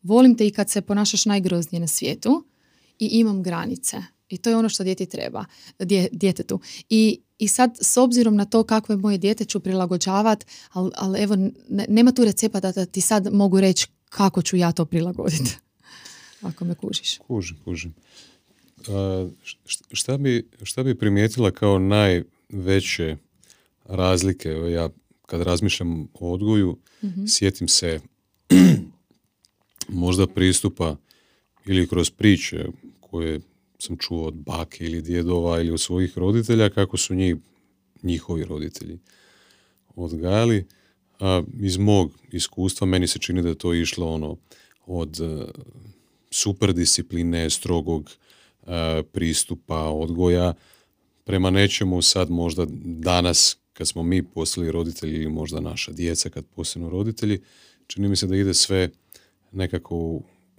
[0.03, 2.43] volim te i kad se ponašaš najgroznije na svijetu
[2.99, 3.97] i imam granice.
[4.29, 5.45] I to je ono što djeti treba,
[6.11, 6.59] djetetu.
[6.89, 11.37] I, I sad, s obzirom na to kakve moje dijete ću prilagođavati, ali, ali evo,
[11.69, 15.57] nema tu recepta da ti sad mogu reći kako ću ja to prilagoditi.
[16.41, 17.17] Ako me kužiš.
[17.17, 17.93] Kužim, kužim.
[19.91, 23.17] šta, bi, šta bi primijetila kao najveće
[23.85, 24.49] razlike?
[24.49, 24.89] Ja
[25.25, 27.99] kad razmišljam o odgoju, mm sjetim se
[30.03, 30.95] možda pristupa
[31.65, 32.65] ili kroz priče
[32.99, 33.39] koje
[33.79, 37.35] sam čuo od bake ili djedova ili od svojih roditelja kako su njih,
[38.03, 38.99] njihovi roditelji
[39.95, 40.67] odgajali.
[41.19, 44.37] A iz mog iskustva meni se čini da je to išlo ono
[44.85, 45.19] od
[46.31, 48.11] super discipline, strogog
[48.67, 50.53] e, pristupa, odgoja
[51.23, 56.45] prema nečemu sad možda danas kad smo mi postali roditelji ili možda naša djeca kad
[56.45, 57.41] postanu roditelji,
[57.87, 58.89] čini mi se da ide sve
[59.51, 59.95] nekako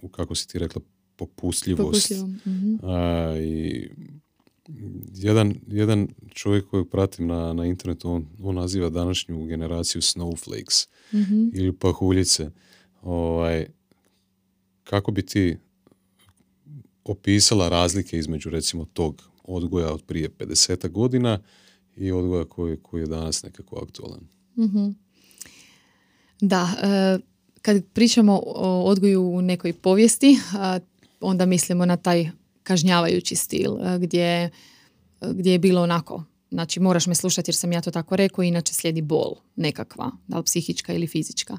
[0.02, 0.82] u, kako si ti rekla,
[1.16, 2.11] popustljivost.
[2.46, 2.74] Mhm.
[2.82, 3.88] A, I
[5.14, 11.50] jedan, jedan čovjek kojeg pratim na, na internetu, on, on naziva današnju generaciju snowflakes mm
[11.54, 12.50] ili pahuljice.
[13.02, 13.66] Ovaj,
[14.84, 15.56] kako bi ti
[17.04, 21.38] opisala razlike između recimo tog odgoja od prije 50 godina
[21.96, 24.20] i odgoja koji, koji je danas nekako aktualan?
[24.56, 24.94] mm
[26.40, 27.18] Da, e,
[27.62, 30.38] kad pričamo o odgoju u nekoj povijesti,
[31.20, 32.30] onda mislimo na taj
[32.62, 34.50] kažnjavajući stil e, gdje,
[35.20, 38.74] gdje je bilo onako znači moraš me slušati jer sam ja to tako rekao, inače
[38.74, 41.58] slijedi bol nekakva, da li psihička ili fizička.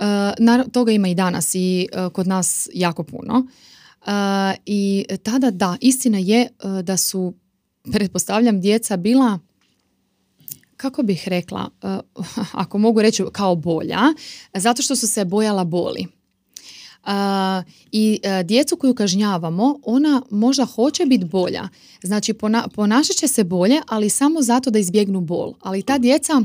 [0.00, 3.46] Uh, toga ima i danas i e, kod nas jako puno.
[4.66, 6.48] I tada da, istina je
[6.82, 7.34] da su,
[7.92, 9.38] pretpostavljam, djeca bila
[10.76, 11.70] kako bih rekla,
[12.52, 14.00] ako mogu reći kao bolja,
[14.54, 16.06] zato što su se bojala boli.
[17.92, 21.68] I djecu koju kažnjavamo, ona možda hoće biti bolja.
[22.02, 22.34] Znači,
[22.74, 25.54] ponašat će se bolje, ali samo zato da izbjegnu bol.
[25.60, 26.42] Ali ta djeca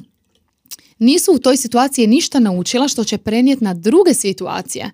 [1.00, 4.92] nisu u toj situaciji ništa naučila što će prenijeti na druge situacije,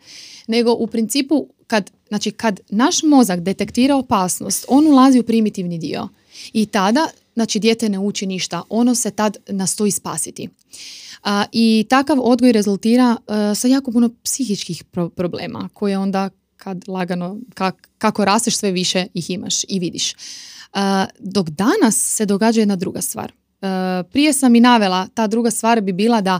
[0.47, 6.09] nego u principu kad, znači kad naš mozak detektira opasnost, on ulazi u primitivni dio
[6.53, 10.49] i tada znači dijete ne uči ništa, ono se tad nastoji spasiti.
[11.23, 14.83] A, I takav odgoj rezultira e, sa jako puno psihičkih
[15.15, 17.37] problema koje onda kad lagano,
[17.97, 20.15] kako rasteš sve više ih imaš i vidiš.
[21.19, 23.31] dok danas se događa jedna druga stvar.
[23.61, 26.39] E, prije sam i navela, ta druga stvar bi bila da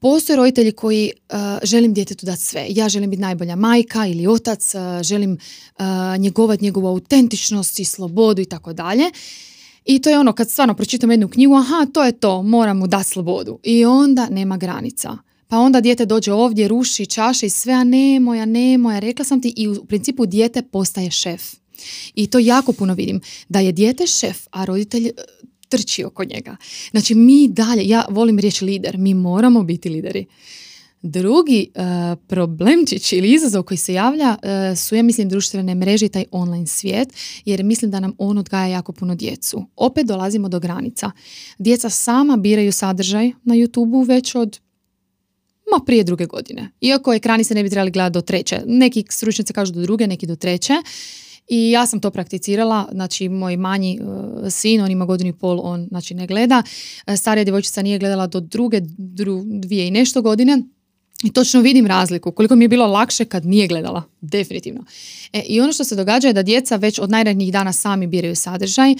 [0.00, 2.66] Postoje roditelji koji uh, želim djetetu dati sve.
[2.68, 5.32] Ja želim biti najbolja majka ili otac, uh, želim
[5.78, 5.84] uh,
[6.18, 9.04] njegovati njegovu autentičnost i slobodu i tako dalje.
[9.84, 12.86] I to je ono kad stvarno pročitam jednu knjigu, aha, to je to, moram mu
[12.86, 13.58] dati slobodu.
[13.62, 15.18] I onda nema granica.
[15.48, 19.24] Pa onda dijete dođe ovdje, ruši čaše i sve, a nemoj, a nemoj, a rekla
[19.24, 21.42] sam ti i u principu dijete postaje šef.
[22.14, 23.20] I to jako puno vidim.
[23.48, 25.10] Da je dijete šef, a roditelj
[25.68, 26.56] trči oko njega.
[26.90, 30.26] Znači mi dalje, ja volim riječ lider, mi moramo biti lideri.
[31.02, 31.82] Drugi uh,
[32.26, 36.66] problemčić ili izazov koji se javlja uh, su, ja mislim, društvene mreže i taj online
[36.66, 37.08] svijet,
[37.44, 39.66] jer mislim da nam on odgaja jako puno djecu.
[39.76, 41.10] Opet dolazimo do granica.
[41.58, 44.60] Djeca sama biraju sadržaj na youtube već od
[45.72, 46.70] Ma prije druge godine.
[46.80, 48.60] Iako ekrani se ne bi trebali gledati do treće.
[48.66, 50.74] Neki stručnjaci kažu do druge, neki do treće.
[51.48, 55.60] I ja sam to prakticirala, znači moj manji uh, sin, on ima godinu i pol,
[55.62, 56.62] on znači ne gleda.
[57.06, 60.62] Uh, starija djevojčica nije gledala do druge, dru, dvije i nešto godine.
[61.22, 64.84] I točno vidim razliku, koliko mi je bilo lakše kad nije gledala, definitivno.
[65.32, 68.36] E, I ono što se događa je da djeca već od najranijih dana sami biraju
[68.36, 68.94] sadržaj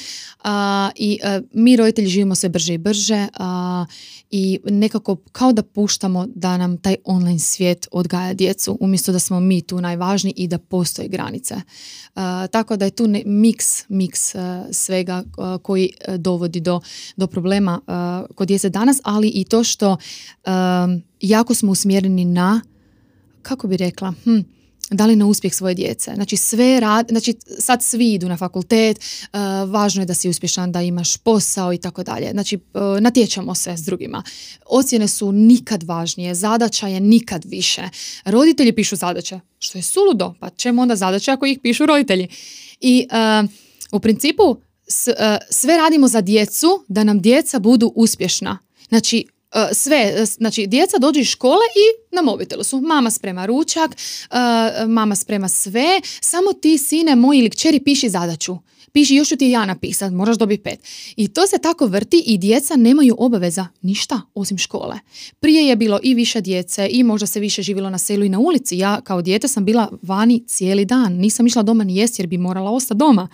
[0.44, 3.87] a, i a, mi roditelji živimo sve brže i brže a,
[4.31, 9.40] i nekako kao da puštamo da nam taj online svijet odgaja djecu umjesto da smo
[9.40, 11.54] mi tu najvažniji i da postoje granice.
[12.50, 14.35] tako da je tu ne, miks, miks
[14.72, 15.24] svega
[15.62, 16.81] koji e, dovodi do,
[17.16, 17.81] do problema
[18.35, 19.96] kod djece danas, ali i to što
[21.20, 22.61] jako smo usmjereni na,
[23.42, 24.38] kako bi rekla, hm,
[24.90, 26.12] da li na uspjeh svoje djece.
[26.14, 29.38] Znači sve rad, znači sad svi idu na fakultet, uh,
[29.70, 32.31] važno je da si uspješan, da imaš posao i tako dalje.
[32.31, 34.22] Znači uh, natječamo se s drugima.
[34.66, 37.83] Ocjene su nikad važnije, zadaća je nikad više.
[38.24, 42.28] Roditelji pišu zadaće, što je suludo, pa čemu onda zadaće ako ih pišu roditelji?
[42.81, 43.07] I
[43.42, 43.50] uh,
[43.92, 44.57] u principu
[45.50, 48.59] sve radimo za djecu da nam djeca budu uspješna.
[48.88, 49.26] Znači,
[49.72, 52.80] sve, e, znači djeca dođu iz škole i na mobitelu su.
[52.80, 58.58] Mama sprema ručak, e, mama sprema sve, samo ti sine moj ili kćeri piši zadaću.
[58.92, 60.81] Piši, još ću ti ja napisat, moraš dobiti pet.
[61.16, 64.98] I to se tako vrti i djeca nemaju obaveza ništa osim škole.
[65.40, 68.38] Prije je bilo i više djece i možda se više živjelo na selu i na
[68.38, 68.79] ulici.
[68.79, 71.12] Ja kao dijete sam bila vani cijeli dan.
[71.12, 73.29] Nisam išla doma ni jest jer bi morala ostati doma.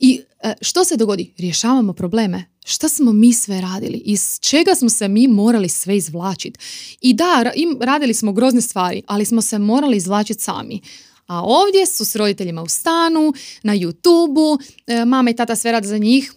[0.00, 0.20] I
[0.60, 1.32] što se dogodi?
[1.38, 6.58] Rješavamo probleme šta smo mi sve radili, iz čega smo se mi morali sve izvlačiti.
[7.00, 10.80] I da, radili smo grozne stvari, ali smo se morali izvlačiti sami.
[11.26, 15.88] A ovdje su s roditeljima u stanu, na youtube e, mama i tata sve rade
[15.88, 16.32] za njih,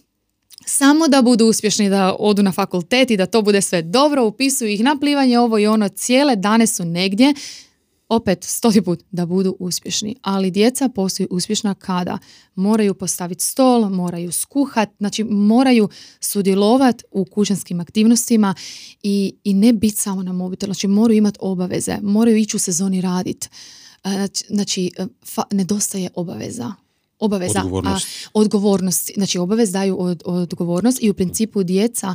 [0.66, 4.70] samo da budu uspješni, da odu na fakultet i da to bude sve dobro, upisuju
[4.70, 7.34] ih na plivanje, ovo i ono, cijele dane su negdje.
[8.08, 12.18] Opet stoti put da budu uspješni, ali djeca postaju uspješna kada?
[12.54, 15.88] Moraju postaviti stol, moraju skuhat, znači moraju
[16.20, 18.54] sudjelovati u kućanskim aktivnostima
[19.02, 23.00] i, i ne biti samo na mobitelu, znači moraju imati obaveze, moraju ići u sezoni
[23.00, 23.48] raditi.
[24.04, 24.90] E, znači, znači
[25.24, 26.74] fa, nedostaje obaveza
[27.20, 28.06] obaveza, odgovornost.
[28.06, 29.10] A, odgovornost.
[29.14, 32.14] Znači obavez daju od, odgovornost i u principu djeca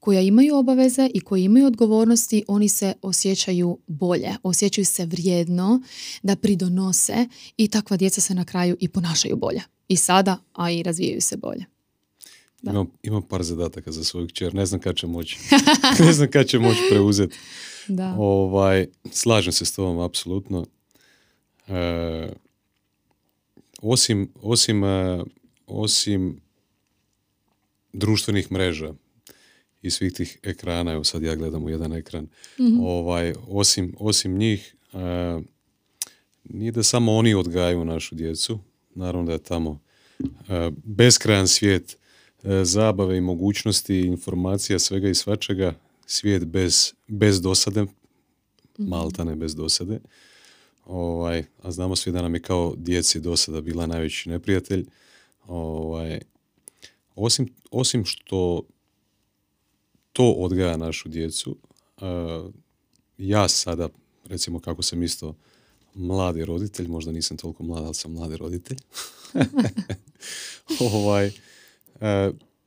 [0.00, 5.82] koja imaju obaveze i koji imaju odgovornosti, oni se osjećaju bolje, osjećaju se vrijedno,
[6.22, 9.62] da pridonose i takva djeca se na kraju i ponašaju bolje.
[9.88, 11.64] I sada, a i razvijaju se bolje.
[12.62, 15.38] Imam, imam par zadataka za svoju kćer, ne znam kad će moći.
[16.04, 17.36] ne znam kad će moći preuzeti.
[17.88, 18.14] Da.
[18.18, 20.66] Ovaj, slažem se s tobom, apsolutno.
[21.68, 22.28] E,
[23.82, 25.24] osim, osim, e,
[25.66, 26.40] osim
[27.92, 28.94] društvenih mreža,
[29.82, 32.28] i svih tih ekrana, evo sad ja gledam u jedan ekran,
[32.60, 32.80] mhm.
[32.80, 35.40] ovaj, osim, osim njih, e,
[36.44, 38.58] nije da samo oni odgajaju našu djecu,
[38.94, 39.80] naravno da je tamo
[40.84, 41.96] beskrajan svijet
[42.62, 45.74] zabave i mogućnosti, informacija, svega i svačega,
[46.06, 47.88] svijet bez, bez dosade, mm
[48.78, 50.00] maltane bez dosade.
[50.84, 54.86] Ovaj, a znamo svi da nam je kao djeci dosada bila najveći neprijatelj.
[55.46, 56.20] Ovaj,
[57.14, 58.62] osim, osim što
[60.12, 61.56] to odgaja našu djecu.
[63.18, 63.88] Ja sada,
[64.24, 65.34] recimo kako sam isto
[65.94, 68.78] mladi roditelj, možda nisam toliko mlad, ali sam mladi roditelj.
[70.94, 71.30] ovaj,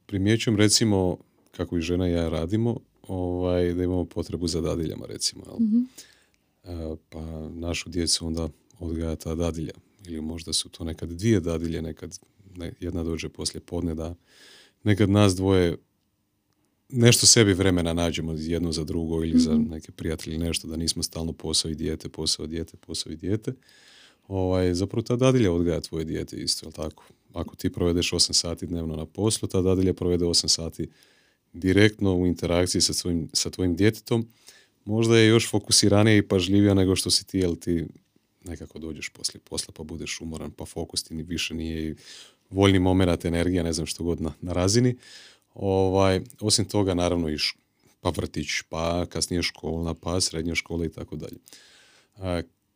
[0.05, 1.17] primjećujem recimo
[1.51, 5.43] kako i žena i ja radimo, ovaj, da imamo potrebu za dadiljama recimo.
[5.59, 6.06] mm
[7.09, 8.49] Pa našu djecu onda
[8.79, 9.73] odgaja ta dadilja.
[10.05, 12.19] Ili možda su to nekad dvije dadilje, nekad
[12.79, 14.15] jedna dođe poslije podne da
[14.83, 15.77] nekad nas dvoje
[16.89, 19.69] nešto sebi vremena nađemo jedno za drugo ili za mhm.
[19.69, 23.53] neke prijatelje nešto, da nismo stalno posao i dijete, posao dijete, posao i dijete.
[24.27, 27.03] Ovaj, zapravo ta dadilja odgaja tvoje dijete isto, jel tako?
[27.33, 30.89] Ako ti provedeš 8 sati dnevno na poslu, ta dadilja provede 8 sati
[31.53, 34.27] direktno u interakciji sa, svojim, sa tvojim djetetom.
[34.87, 37.85] Možda je još fokusiranija i pažljivija nego što si ti, jel ti
[38.43, 41.95] nekako dođeš poslije posla pa budeš umoran, pa fokus ti ni više nije i
[42.49, 44.95] voljni moment, energija, ne znam što god na, na razini.
[45.53, 47.55] Ovaj, osim toga, naravno, iš,
[48.01, 51.37] pa vrtić, pa kasnije škola, pa srednja škola i tako dalje.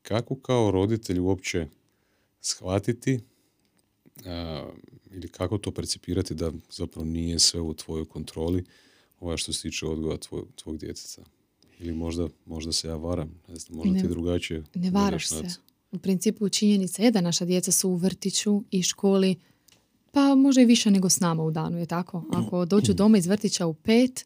[0.01, 1.67] Kako kao roditelj uopće
[2.41, 3.19] shvatiti
[5.11, 8.65] ili kako to percipirati da zapravo nije sve u tvojoj kontroli
[9.19, 11.21] ovaj što se tiče odgoja tvoj, tvog djeteca?
[11.81, 14.63] Ili možda, možda se ja varam, ne znam, možda ne, ti drugačije.
[14.75, 15.43] Ne varaš se.
[15.91, 19.35] U principu činjenica je da naša djeca su u vrtiću i školi
[20.11, 22.23] pa možda i više nego s nama u danu, je tako?
[22.33, 24.25] Ako dođu doma iz vrtića u pet,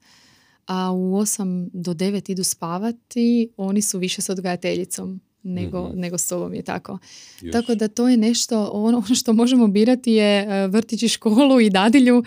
[0.66, 6.00] a u 8 do 9 idu spavati, oni su više s odgajateljicom nego, Mhm.
[6.00, 6.98] nego s tobom je tako.
[7.42, 7.52] Još.
[7.52, 11.70] Tako da to je nešto, ono, što možemo birati je e, vrtić i školu i
[11.70, 12.24] dadilju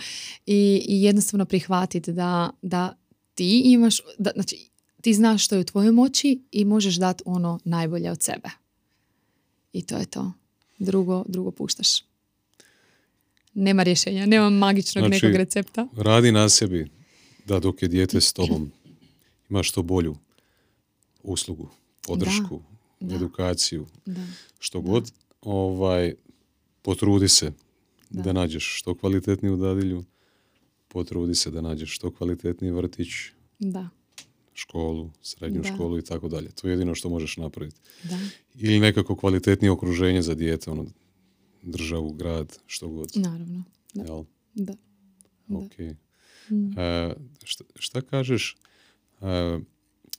[0.47, 2.97] i, i jednostavno prihvatiti da, da
[3.35, 7.61] ti imaš, da, znači ti znaš što je u tvojoj moći i možeš dati ono
[7.65, 8.49] najbolje od sebe.
[9.73, 10.33] I to je to.
[10.79, 11.89] Drugo, drugo puštaš.
[13.55, 15.89] Nema rješenja, nema magičnog Znači, nekog recepta.
[15.97, 16.91] Radi na sebi
[17.45, 18.73] da dok je dijete s tobom
[19.51, 20.17] imaš što bolju
[21.23, 21.69] uslugu,
[22.03, 22.63] podršku,
[23.01, 23.15] da.
[23.15, 24.27] edukaciju, Da.
[24.59, 26.15] što god, ovaj,
[26.83, 27.53] potrudi se
[28.11, 28.23] da.
[28.23, 28.33] Da.
[28.33, 30.05] nađeš što kvalitetniju dadilju,
[30.89, 33.09] potrudi se da nađeš što kvalitetniji vrtić,
[33.59, 33.89] Da.
[34.59, 35.69] Školu, srednju Da.
[35.75, 36.51] školu i tako dalje.
[36.51, 37.81] To je jedino što možeš napraviti.
[38.03, 38.19] Da.
[38.55, 40.87] Ili nekako kvalitetnije okruženje za dijete, ono,
[41.63, 43.11] državu, grad, što god.
[43.15, 43.65] Naravno.
[43.95, 44.03] Da.
[44.03, 44.25] Jel?
[44.55, 44.75] Da.
[45.49, 45.79] Ok.
[46.51, 46.79] Mm.
[46.79, 48.57] E, šta, šta kažeš,
[49.21, 49.59] e,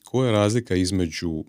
[0.04, 1.44] koja je razlika između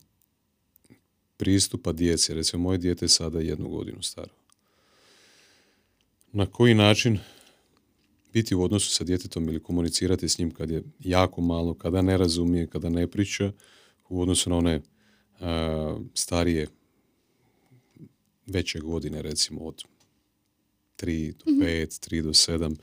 [1.38, 4.34] pristupa djece, recimo moje dijete je sada jednu godinu staro.
[6.32, 7.20] Na koji način
[8.34, 12.18] biti u odnosu sa djetetom ili komunicirati s njim kad je jako malo, kada ne
[12.18, 13.52] razumije, kada ne priča,
[14.10, 14.82] u odnosu na one e,
[16.14, 16.68] starije
[18.46, 19.84] veće godine, recimo od
[20.98, 22.76] 3 do 5, 3 do 7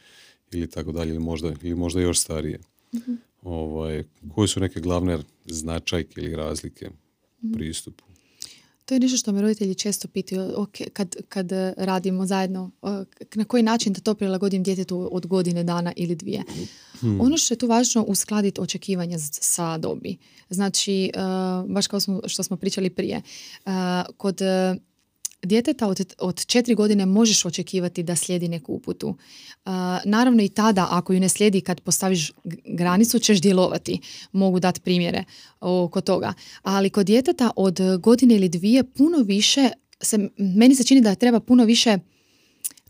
[0.51, 2.61] ili tako dalje, ili možda, ili možda još starije.
[3.43, 6.91] Ovaj, koje su neke glavne značajke ili razlike
[7.43, 8.05] u pristupu?
[8.89, 13.05] To je nešto što me roditelji često pitaju ok, kad, kad eh, radimo zajedno, eh,
[13.35, 16.43] na koji način da to prilagodim djetetu od godine dana ili dvije.
[17.21, 20.17] Ono što je tu važno uskladiti očekivanja sa dobi.
[20.51, 21.21] Znači, eh,
[21.69, 23.23] baš kao smo, što smo pričali prije,
[24.17, 24.41] kod
[25.43, 29.09] djeteta od, od četiri godine možeš očekivati da slijedi neku uputu.
[29.09, 29.73] Uh,
[30.05, 32.33] naravno i tada, ako ju ne slijedi kad postaviš
[32.65, 34.01] granicu, ćeš djelovati.
[34.33, 35.25] Mogu dati primjere
[35.61, 36.35] oko toga.
[36.63, 39.71] Ali kod djeteta od godine ili dvije puno više,
[40.01, 41.99] se, meni se čini da treba puno više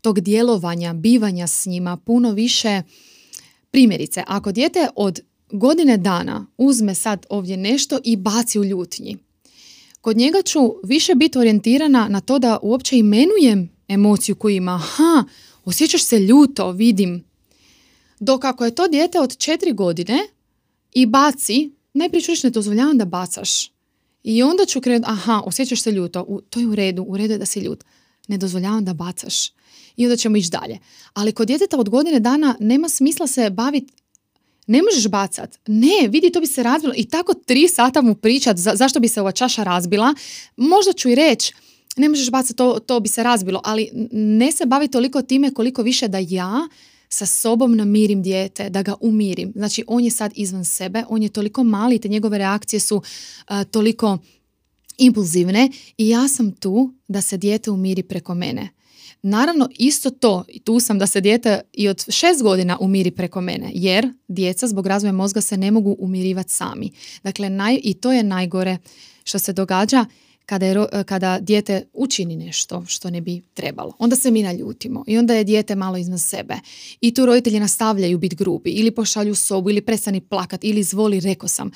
[0.01, 2.81] tog djelovanja, bivanja s njima, puno više
[3.71, 4.23] primjerice.
[4.27, 5.19] Ako dijete od
[5.51, 9.17] godine dana uzme sad ovdje nešto i baci u ljutnji,
[10.01, 14.71] kod njega ću više biti orijentirana na to da uopće imenujem emociju koju ima.
[14.71, 15.23] Aha,
[15.65, 17.23] osjećaš se ljuto, vidim.
[18.19, 20.19] Dok ako je to dijete od četiri godine
[20.93, 23.71] i baci, najprije ću ne dozvoljavam da bacaš.
[24.23, 27.33] I onda ću krenuti, aha, osjećaš se ljuto, u, to je u redu, u redu
[27.33, 27.83] je da si ljut.
[28.27, 29.49] Ne dozvoljavam da bacaš.
[29.95, 30.79] I onda ćemo ići dalje.
[31.13, 33.93] Ali kod djeteta od godine dana nema smisla se baviti
[34.69, 35.59] ne možeš bacat.
[35.67, 36.93] Ne, vidi, to bi se razbilo.
[36.97, 40.13] I tako tri sata mu pričat za, zašto bi se ova čaša razbila.
[40.57, 41.53] Možda ću i reći,
[41.97, 43.61] ne možeš bacat, to, to bi se razbilo.
[43.63, 46.67] Ali ne se bavi toliko time koliko više da ja
[47.09, 49.51] sa sobom namirim dijete, da ga umirim.
[49.55, 53.01] Znači, on je sad izvan sebe, on je toliko mali, te njegove reakcije su
[53.47, 54.17] a, toliko
[54.97, 58.69] impulzivne i ja sam tu da se dijete umiri preko mene.
[59.21, 63.41] Naravno, isto to, i tu sam da se dijete i od šest godina umiri preko
[63.41, 66.91] mene, jer djeca zbog razvoja mozga se ne mogu umirivati sami.
[67.23, 68.77] Dakle, naj, i to je najgore
[69.23, 70.05] što se događa
[70.45, 73.93] kada, je, ro- kada dijete učini nešto što ne bi trebalo.
[73.99, 76.55] Onda se mi naljutimo i onda je dijete malo iznad sebe.
[77.01, 81.47] I tu roditelji nastavljaju biti grubi ili pošalju sobu ili prestani plakat ili izvoli, reko
[81.47, 81.71] sam.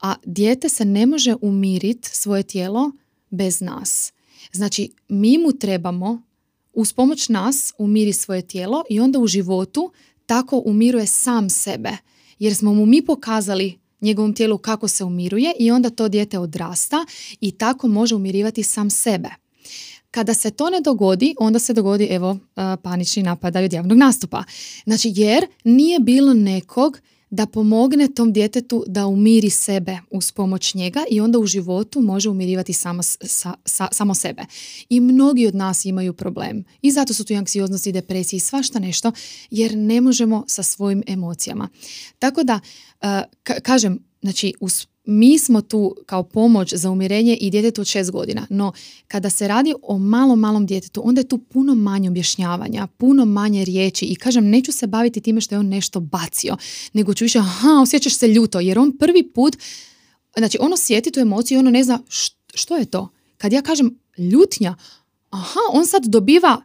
[0.00, 2.92] A dijete se ne može umiriti svoje tijelo
[3.30, 4.12] bez nas.
[4.52, 6.22] Znači, mi mu trebamo
[6.72, 9.92] uz pomoć nas umiri svoje tijelo i onda u životu
[10.26, 11.90] tako umiruje sam sebe.
[12.38, 17.06] Jer smo mu mi pokazali njegovom tijelu kako se umiruje i onda to dijete odrasta
[17.40, 19.28] i tako može umirivati sam sebe.
[20.10, 22.38] Kada se to ne dogodi, onda se dogodi evo
[22.82, 24.44] panični napadaj od javnog nastupa.
[24.84, 31.04] Znači jer nije bilo nekog da pomogne tom djetetu da umiri sebe uz pomoć njega
[31.10, 34.42] i onda u životu može umirivati samo, sa- sa- samo sebe.
[34.88, 36.64] I mnogi od nas imaju problem.
[36.82, 37.86] I zato su tu i anksioznost
[38.36, 39.12] i svašta nešto
[39.50, 41.68] jer ne možemo sa svojim emocijama.
[42.18, 42.60] Tako da,
[43.44, 48.10] ka- kažem, znači uz mi smo tu kao pomoć za umirenje i djetetu od šest
[48.10, 48.72] godina, no
[49.08, 53.64] kada se radi o malom, malom djetetu, onda je tu puno manje objašnjavanja, puno manje
[53.64, 56.56] riječi i kažem, neću se baviti time što je on nešto bacio,
[56.92, 59.56] nego ću više, aha, osjećaš se ljuto, jer on prvi put,
[60.38, 63.08] znači on osjeti tu emociju i ono ne zna št- što je to.
[63.38, 64.74] Kad ja kažem ljutnja,
[65.30, 66.62] aha, on sad dobiva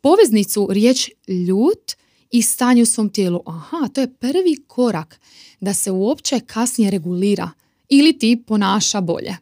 [0.00, 1.10] poveznicu riječ
[1.46, 1.92] ljut
[2.30, 3.40] i stanje u svom tijelu.
[3.46, 5.20] Aha, to je prvi korak
[5.60, 7.50] da se uopće kasnije regulira
[7.88, 9.36] ili ti ponaša bolje.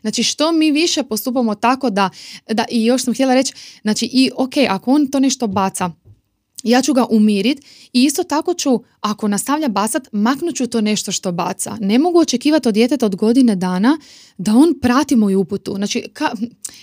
[0.00, 2.10] Znači što mi više postupamo tako da,
[2.50, 5.90] da i još sam htjela reći, znači i ok, ako on to nešto baca,
[6.62, 7.58] ja ću ga umirit
[7.92, 11.76] i isto tako ću, ako nastavlja bacat, maknut ću to nešto što baca.
[11.80, 13.98] Ne mogu očekivati od djeteta od godine dana
[14.38, 15.74] da on prati moju uputu.
[15.74, 16.04] Znači,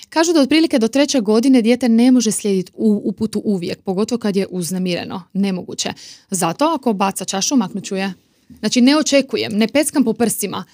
[0.10, 4.36] kažu da otprilike do treće godine dijete ne može slijediti u, uputu uvijek, pogotovo kad
[4.36, 5.24] je uznemireno.
[5.34, 5.94] Nemoguće.
[6.30, 8.14] Zato ako baca čašu, maknut ću je.
[8.60, 10.66] Znači, ne očekujem, ne peckam po prstima.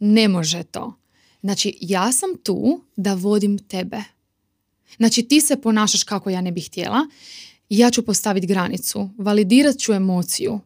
[0.00, 0.94] Ne može to.
[1.40, 4.02] Znači, ja sam tu da vodim tebe.
[4.96, 7.06] Znači, ti se ponašaš kako ja ne bih htjela
[7.70, 10.60] ja ću postaviti granicu, validirat ću emociju.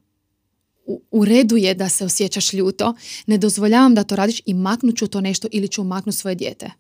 [1.11, 2.95] U, redu je da se osjećaš ljuto,
[3.27, 6.71] ne dozvoljavam da to radiš i maknut ću to nešto ili ću maknuti svoje dijete.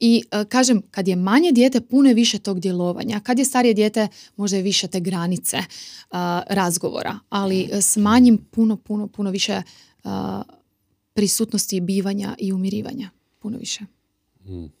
[0.00, 3.20] I e, kažem, kad je manje dijete, puno je više tog djelovanja.
[3.20, 5.64] Kad je starije dijete, možda je više te granice e,
[6.50, 9.62] razgovora, ali s manjim puno, puno, puno više e,
[11.14, 13.10] prisutnosti bivanja i umirivanja.
[13.38, 13.80] Puno više.
[14.44, 14.72] Hmm.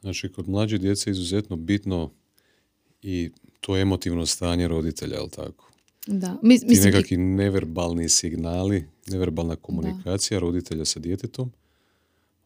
[0.00, 2.10] Znači, kod mlađe djece je izuzetno bitno
[3.02, 3.30] i
[3.60, 5.70] to emotivno stanje roditelja, jel tako?
[6.06, 6.38] Da.
[6.42, 11.52] mislim, Ti nekakvi neverbalni signali, neverbalna komunikacija roditelja sa djetetom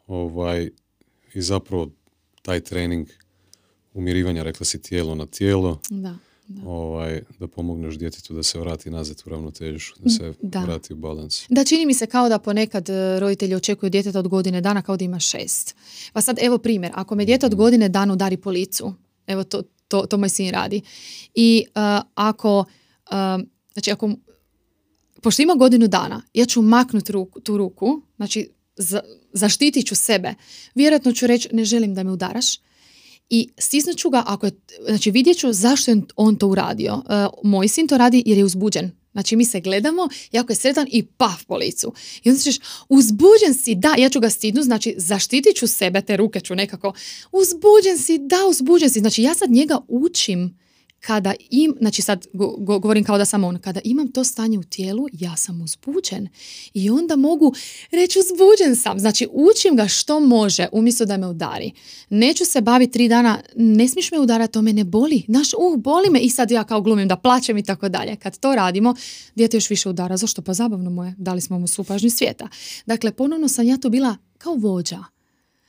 [0.07, 0.70] ovaj,
[1.37, 1.91] i zapravo
[2.43, 3.09] taj trening
[3.95, 6.16] umirivanja, rekla si tijelo na tijelo, da,
[6.49, 6.68] da.
[6.68, 10.61] Ovaj, da pomogneš djetetu da se vrati nazad u ravnotežu, da se da.
[10.61, 11.45] vrati u balans.
[11.49, 14.97] Da, čini mi se kao da ponekad e, roditelji očekuju djeteta od godine dana kao
[14.97, 15.76] da ima šest.
[16.12, 17.59] Pa sad, evo primjer, ako me djete od mhm.
[17.59, 18.95] godine dana udari po licu,
[19.26, 20.82] evo to, to, to moj sin radi.
[21.34, 24.11] I uh, ako, uh, znači ako,
[25.22, 29.01] pošto ima godinu dana, ja ću maknuti ruku, tu ruku, znači za,
[29.33, 30.35] zaštitit ću sebe.
[30.74, 32.59] Vjerojatno ću reći ne želim da me udaraš.
[33.31, 34.53] I stisnut ću ga, ako je,
[34.87, 36.95] znači vidjet ću zašto je on to uradio.
[36.95, 38.91] Uh, moj sin to radi jer je uzbuđen.
[39.12, 41.93] Znači mi se gledamo, jako je sretan i paf po licu.
[42.24, 42.57] I onda ćeš,
[42.89, 46.93] uzbuđen si, da, ja ću ga stidnu, znači zaštitit ću sebe, te ruke ću nekako,
[47.33, 49.01] uzbuđen si, da, uzbuđen si.
[49.01, 50.59] Znači ja sad njega učim
[51.07, 52.26] kada im, znači sad
[52.59, 56.28] govorim kao da sam on, kada imam to stanje u tijelu, ja sam uzbuđen.
[56.74, 57.54] I onda mogu
[57.90, 58.98] reći uzbuđen sam.
[58.98, 61.72] Znači učim ga što može umjesto da me udari.
[62.11, 65.22] Neću se baviti tri dana, ne smiješ me udarati, to me ne boli.
[65.28, 68.16] Znaš, uh, boli me i sad ja kao glumim da plaćem i tako dalje.
[68.16, 68.94] Kad to radimo,
[69.34, 70.16] dijete još više udara.
[70.16, 70.42] Zašto?
[70.42, 71.14] Pa zabavno mu je.
[71.18, 72.48] Dali smo mu svu pažnju svijeta.
[72.86, 75.04] Dakle, ponovno sam ja to bila kao vođa.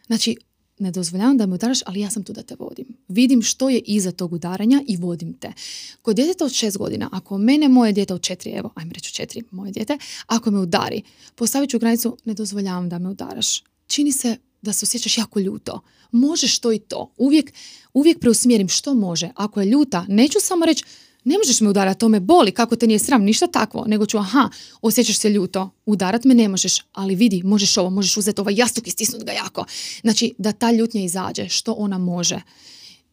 [0.08, 0.38] Znači,
[0.80, 2.86] ne dozvoljavam da me udaraš, ali ja sam tu da te vodim.
[3.08, 5.54] Vidim što je iza tog udaranja i vodim te.
[6.02, 9.44] Kod djeteta od šest godina, ako mene moje dijete od četiri, evo, ajmo reći četiri,
[9.52, 9.98] moje dijete,
[10.28, 11.02] ako me udari,
[11.36, 13.64] postavit ću granicu, ne dozvoljavam da me udaraš.
[13.88, 15.82] Čini se da se osjećaš jako ljuto.
[16.12, 17.14] Možeš to i to.
[17.18, 17.54] Uvijek,
[17.94, 19.30] uvijek preusmjerim što može.
[19.36, 20.84] Ako je ljuta, neću samo reći,
[21.28, 24.18] ne možeš me udarati, to me boli, kako te nije sram, ništa takvo, nego ću,
[24.18, 24.50] aha,
[24.82, 28.88] osjećaš se ljuto, udarat me ne možeš, ali vidi, možeš ovo, možeš uzeti ovaj jastuk
[28.88, 29.66] i stisnuti ga jako.
[30.02, 32.42] Znači, da ta ljutnja izađe, što ona može.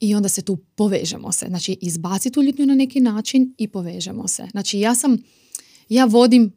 [0.00, 1.46] I onda se tu povežemo se.
[1.48, 4.46] Znači, izbaci tu ljutnju na neki način i povežemo se.
[4.50, 5.16] Znači, ja sam,
[5.88, 6.52] ja vodim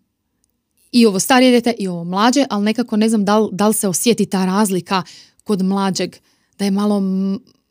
[0.92, 3.74] i ovo starije dete i ovo mlađe, ali nekako ne znam da li, da li
[3.74, 5.04] se osjeti ta razlika
[5.44, 6.16] kod mlađeg,
[6.60, 7.00] da je malo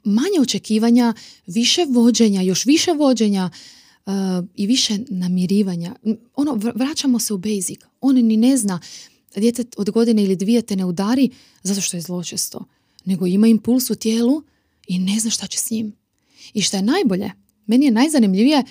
[0.04, 1.14] manje očekivanja,
[1.46, 3.50] više vođenja, još više vođenja
[4.54, 5.94] i više namirivanja.
[6.34, 7.80] Ono, vraćamo se u basic.
[8.00, 8.80] On ni ne zna,
[9.36, 11.30] dijete od godine ili dvije te ne udari
[11.62, 12.64] zato što je zločesto,
[13.04, 14.42] nego ima impuls u tijelu
[14.88, 15.92] i ne zna šta će s njim.
[16.54, 17.32] I što je najbolje,
[17.66, 18.64] meni je najzanimljivije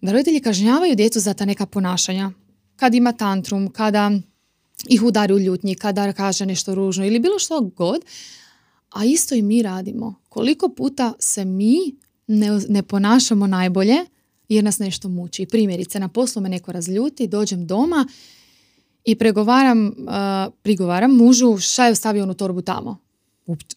[0.00, 2.30] da roditelji kažnjavaju djecu za ta neka ponašanja.
[2.76, 4.10] Kad ima tantrum, kada
[4.88, 8.04] ih udari u ljutnji, kada kaže nešto ružno ili bilo što god,
[8.90, 10.14] a isto i mi radimo.
[10.28, 11.76] Koliko puta se mi
[12.26, 13.96] ne, ne ponašamo najbolje
[14.54, 15.46] jer nas nešto muči.
[15.46, 18.06] Primjerice, na poslu me neko razljuti, dođem doma
[19.04, 22.98] i pregovaram, uh, prigovaram mužu šta je ostavio onu torbu tamo.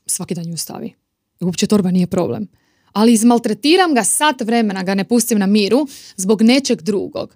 [0.05, 0.93] svaki dan ju stavi.
[1.39, 2.47] Uopće torba nije problem.
[2.91, 7.35] Ali izmaltretiram ga sat vremena, ga ne pustim na miru zbog nečeg drugog.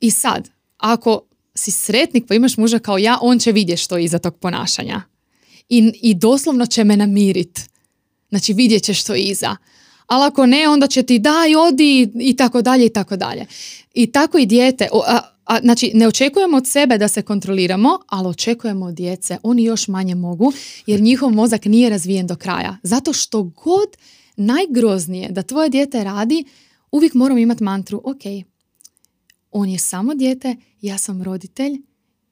[0.00, 1.20] I sad, ako
[1.54, 5.02] si sretnik pa imaš muža kao ja, on će vidjeti što je iza tog ponašanja
[5.68, 7.60] i, i doslovno će me namirit.
[8.28, 9.56] Znači vidjet ćeš što iza.
[10.06, 13.46] Ali ako ne, onda će ti daj, odi i tako dalje i tako dalje.
[13.94, 14.88] I tako i dijete.
[15.06, 19.38] A, a, znači, ne očekujemo od sebe da se kontroliramo, ali očekujemo od djece.
[19.42, 20.52] Oni još manje mogu,
[20.86, 22.76] jer njihov mozak nije razvijen do kraja.
[22.82, 23.88] Zato što god
[24.36, 26.44] najgroznije da tvoje dijete radi,
[26.92, 28.22] uvijek moramo imati mantru, ok,
[29.50, 31.82] on je samo dijete, ja sam roditelj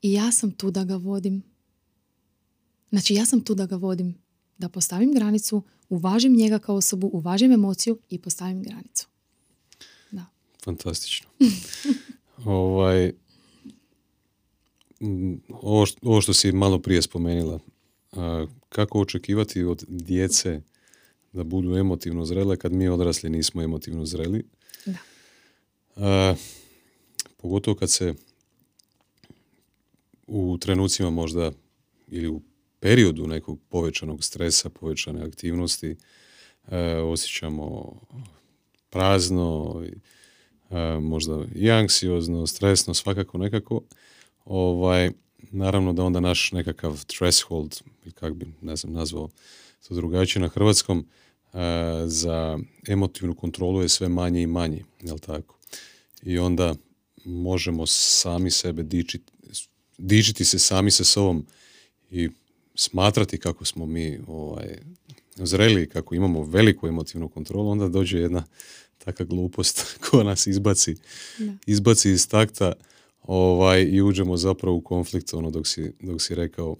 [0.02, 1.42] i ja sam tu da ga vodim.
[2.90, 4.14] Znači ja sam tu da ga vodim,
[4.58, 5.62] da postavim granicu,
[5.92, 9.08] uvažim njega kao osobu, uvažim emociju i postavim granicu.
[10.10, 10.26] Da.
[10.64, 11.28] Fantastično.
[12.44, 13.12] ovaj,
[15.48, 17.58] ovo, što, ovo što si malo prije spomenula,
[18.68, 20.60] kako očekivati od djece
[21.32, 24.44] da budu emotivno zrele kad mi odrasli nismo emotivno zreli?
[24.86, 24.98] Da.
[26.06, 26.36] E,
[27.36, 28.14] pogotovo kad se
[30.26, 31.52] u trenucima možda
[32.08, 32.40] ili u
[32.82, 35.96] periodu nekog povećanog stresa, povećane aktivnosti
[36.68, 38.00] e, osjećamo
[38.90, 39.82] prazno,
[40.70, 43.80] e, možda i anksiozno, stresno, svakako nekako.
[44.44, 45.10] Ovaj,
[45.50, 47.80] naravno da onda naš nekakav threshold,
[48.14, 49.28] kako bi ne znam, nazvao
[49.88, 51.06] to drugačije na hrvatskom,
[51.52, 51.58] e,
[52.06, 52.58] za
[52.88, 55.58] emotivnu kontrolu je sve manje i manje, jel tako?
[56.22, 56.74] I onda
[57.24, 59.32] možemo sami sebe dičiti,
[59.98, 61.46] dičiti se sami sa sobom
[62.10, 62.30] i
[62.74, 64.78] smatrati kako smo mi ovaj,
[65.36, 68.44] zreli, kako imamo veliku emotivnu kontrolu, onda dođe jedna
[68.98, 70.96] takva glupost koja nas izbaci,
[71.66, 72.72] izbaci iz takta
[73.22, 76.76] ovaj, i uđemo zapravo u konflikt ono dok si, dok si rekao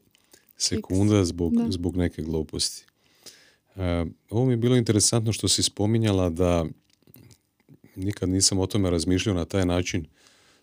[0.57, 2.85] sekunda zbog, zbog neke gluposti.
[3.77, 6.67] E, ovo mi je bilo interesantno što si spominjala da
[7.97, 10.07] nikad nisam o tome razmišljao na taj način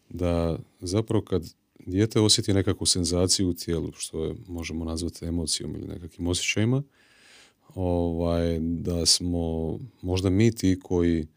[0.10, 1.54] da zapravo kad
[1.86, 6.84] dijete osjeti nekakvu senzaciju u tijelu, što je, možemo nazvati emocijom ili nekakvim osjećajima,
[7.76, 11.28] ovaj, da smo možda mi ti koji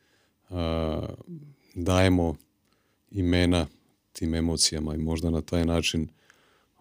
[1.75, 2.35] dajemo
[3.11, 3.67] imena
[4.13, 6.09] tim emocijama i možda na taj način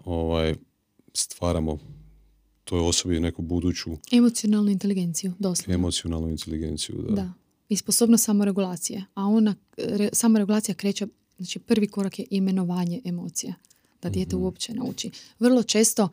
[0.06, 0.56] ovaj,
[1.14, 1.78] stvaramo
[2.64, 3.92] toj osobi neku buduću...
[4.12, 5.74] Emocionalnu inteligenciju, doslovno.
[5.74, 7.16] Emocionalnu inteligenciju, da.
[7.16, 7.34] Da.
[7.70, 9.06] I sposobnost samoregulacije.
[9.14, 11.08] A ona, re, samoregulacija kreće,
[11.42, 13.54] znači prvi korak je imenovanje emocija.
[14.02, 15.12] Da dijete mm uopće nauči.
[15.40, 16.10] Vrlo često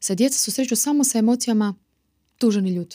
[0.00, 1.74] se djeca susreću samo sa emocijama
[2.38, 2.94] tužan i ljut.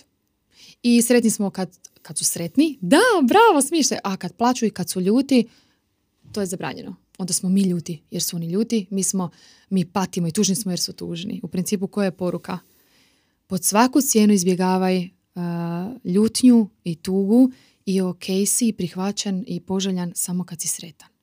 [0.83, 2.77] I sretni smo kad, kad su sretni.
[2.81, 3.97] Da, bravo, smiše.
[4.03, 5.47] A kad plaću i kad su ljuti,
[6.31, 6.95] to je zabranjeno.
[7.17, 8.85] Onda smo mi ljuti jer su oni ljuti.
[8.89, 9.29] Mi, smo,
[9.69, 11.39] mi patimo i tužni smo jer su tužni.
[11.43, 12.59] U principu koja je poruka?
[13.47, 15.41] Pod svaku cijenu izbjegavaj uh,
[16.03, 17.51] ljutnju i tugu
[17.85, 21.16] i ok si prihvaćen i poželjan samo kad si sretan.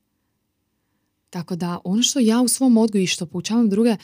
[1.35, 3.97] Tako da ono što ja u svom odgoju i što poučavam druge,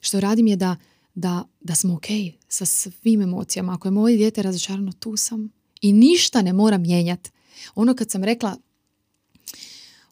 [0.00, 0.76] što radim je da,
[1.14, 2.06] da, da smo ok
[2.48, 3.74] sa svim emocijama.
[3.74, 5.52] Ako je moje dijete razočarano, tu sam.
[5.80, 7.30] I ništa ne mora mijenjati.
[7.74, 8.56] Ono kad sam rekla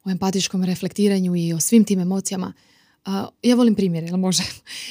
[0.05, 2.53] o empatičkom reflektiranju i o svim tim emocijama,
[3.43, 4.43] ja volim primjere, jel može?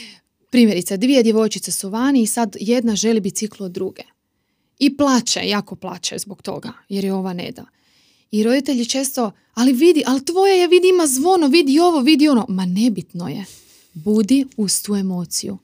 [0.51, 4.03] Primjerice, dvije djevojčice su vani i sad jedna želi biciklo od druge.
[4.79, 7.65] I plaće, jako plaće zbog toga, jer je ova ne da.
[8.31, 12.45] I roditelji često, ali vidi, ali tvoje je, vidi ima zvono, vidi ovo, vidi ono.
[12.49, 13.45] Ma nebitno je.
[13.93, 15.57] Budi uz tu emociju.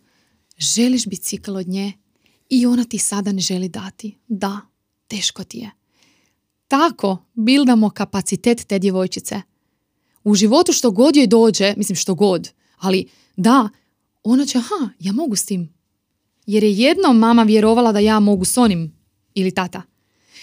[0.58, 1.94] Želiš bicikl od nje
[2.50, 4.16] i ona ti sada ne želi dati.
[4.28, 4.62] Da,
[5.08, 5.72] teško ti je.
[6.68, 9.42] Tako bildamo kapacitet te djevojčice.
[10.24, 13.08] U životu što god joj dođe, mislim što god, ali
[13.38, 13.70] da,
[14.24, 15.74] ona će, aha, ja mogu s tim.
[16.46, 18.98] Jer je jednom mama vjerovala da ja mogu s onim
[19.34, 19.82] ili tata.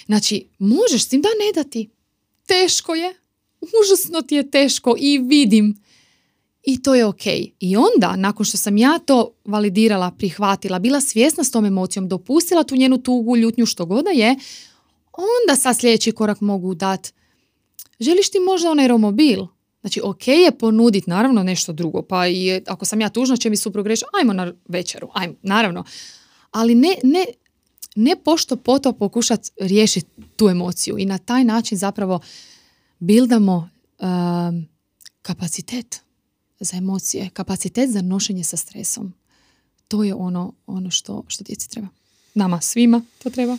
[0.06, 1.90] Znači, možeš s tim da ne dati.
[2.46, 3.14] Teško je.
[3.60, 5.84] Užasno ti je teško i vidim.
[6.62, 7.26] I to je ok.
[7.60, 12.64] I onda, nakon što sam ja to validirala, prihvatila, bila svjesna s tom emocijom, dopustila
[12.64, 14.36] tu njenu tugu, ljutnju, što god je,
[15.12, 17.12] onda sa sljedeći korak mogu dati.
[18.00, 19.46] Želiš ti možda onaj romobil?
[19.80, 23.56] Znači, ok je ponuditi naravno nešto drugo, pa i ako sam ja tužna će mi
[23.56, 25.84] suprug reći, ajmo na večeru, ajmo, naravno.
[26.50, 27.24] Ali ne, ne,
[27.94, 32.20] ne pošto poto pokušati riješiti tu emociju i na taj način zapravo
[32.98, 34.66] bildamo um,
[35.22, 36.00] kapacitet
[36.60, 39.12] za emocije, kapacitet za nošenje sa stresom.
[39.88, 41.88] To je ono, ono što, što djeci treba.
[42.34, 43.58] Nama svima to treba.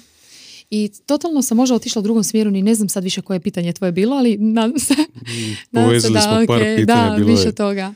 [0.69, 3.73] I totalno sam možda otišla u drugom smjeru, ni ne znam sad više koje pitanje
[3.73, 4.93] tvoje bilo, ali nadam se,
[5.71, 7.93] nadam se da, smo par pitanja, da, bilo više toga.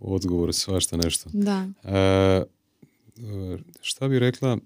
[0.00, 1.30] Odgovor, svašta nešto.
[1.32, 1.68] Da.
[1.84, 2.44] E,
[3.80, 4.58] šta bi rekla,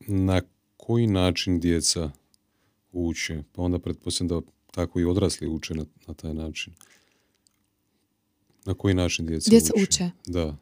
[0.00, 0.40] na
[0.76, 2.10] koji način djeca
[2.92, 3.42] uče?
[3.52, 6.72] Pa onda pretpostavljam da tako i odrasli uče na, na taj način.
[8.64, 10.10] Na koji način djeca, djeca uče?
[10.26, 10.56] Da.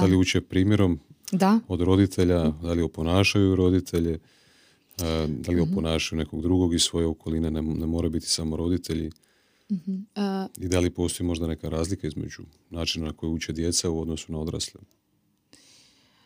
[0.00, 1.00] da li uče primjerom
[1.32, 1.60] da.
[1.68, 4.18] od roditelja, da li oponašaju roditelje,
[5.28, 5.72] da li mhm.
[5.72, 9.10] oponašaju nekog drugog iz svoje okoline, ne, ne mora biti samo roditelji.
[9.70, 9.78] uh
[10.58, 14.32] I da li postoji možda neka razlika između načina na koji uče djeca u odnosu
[14.32, 14.80] na odrasle?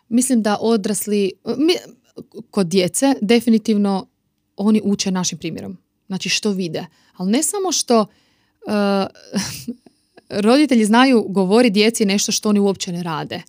[0.08, 1.32] Mislim da odrasli,
[2.50, 4.06] kod djece definitivno
[4.56, 5.78] oni uče našim primjerom.
[6.06, 6.86] Znači što vide.
[7.16, 8.06] Ali ne samo što
[10.46, 13.42] roditelji znaju govori djeci nešto što oni uopće ne rade.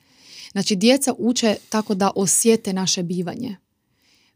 [0.52, 3.58] Znači djeca uče tako da osjete naše bivanje.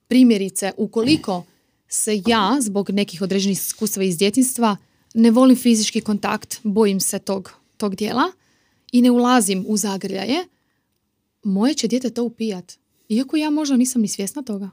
[0.07, 1.43] Primjerice, ukoliko
[1.87, 4.77] se ja zbog nekih određenih iskustava iz djetinstva
[5.13, 8.31] ne volim fizički kontakt, bojim se tog, tog dijela
[8.91, 10.47] i ne ulazim u zagrljaje,
[11.43, 12.73] moje će dijete to upijat.
[13.13, 14.69] Iako ja možda nisam ni svjesna toga.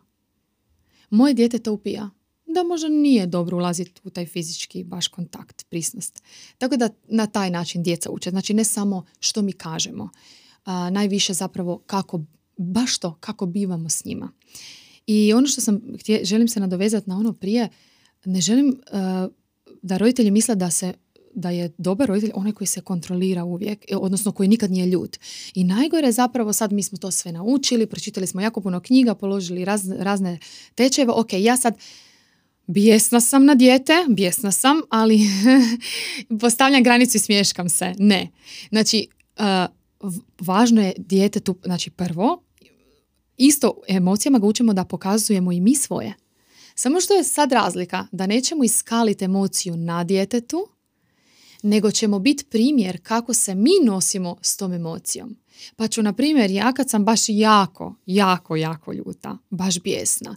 [1.11, 2.11] Moje dijete to upija.
[2.55, 6.23] da možda nije dobro ulaziti u taj fizički baš kontakt, prisnost.
[6.59, 8.31] Tako da na taj način djeca uče.
[8.31, 10.11] Znači ne samo što mi kažemo,
[10.65, 12.21] a, najviše zapravo kako,
[12.57, 14.33] baš to, kako bivamo s njima.
[15.07, 17.69] I ono što sam, htje, želim se nadovezati na ono prije,
[18.25, 18.81] ne želim
[19.83, 20.95] da roditelji misle da se
[21.35, 25.17] da je dobar roditelj onaj koji se kontrolira uvijek, e, odnosno koji nikad nije ljut.
[25.55, 29.15] I najgore je zapravo, sad mi smo to sve naučili, pročitali smo jako puno knjiga,
[29.15, 29.65] položili
[29.99, 30.39] razne
[30.75, 31.75] tečajeve, ok, ja sad
[32.67, 35.21] bijesna sam na dijete, bijesna sam, ali
[36.41, 37.95] postavljam granicu i smješkam se.
[37.99, 38.29] Ne.
[38.69, 39.09] Znači,
[39.39, 39.45] uh,
[40.41, 42.43] važno je tu, znači prvo,
[43.37, 46.15] isto emocijama ga učimo da pokazujemo i mi svoje.
[46.75, 50.69] Samo što je sad razlika da nećemo iskaliti emociju na djetetu,
[51.63, 55.37] nego ćemo biti primjer kako se mi nosimo s tom emocijom.
[55.77, 60.37] Pa ću, na primjer, ja kad sam baš jako, jako, jako ljuta, baš bijesna,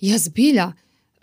[0.00, 0.72] ja zbilja,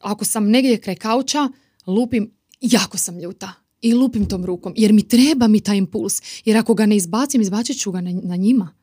[0.01, 1.49] ako sam negdje kraj kauča,
[1.87, 2.31] lupim,
[2.61, 3.53] jako sam ljuta.
[3.81, 6.21] I lupim tom rukom, jer mi treba mi taj impuls.
[6.45, 8.75] Jer ako ga ne izbacim, izbacit ću ga na, na njima.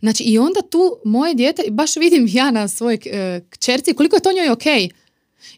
[0.00, 4.22] Znači i onda tu moje dijete, baš vidim ja na svojoj e, kćerci koliko je
[4.22, 4.66] to njoj ok.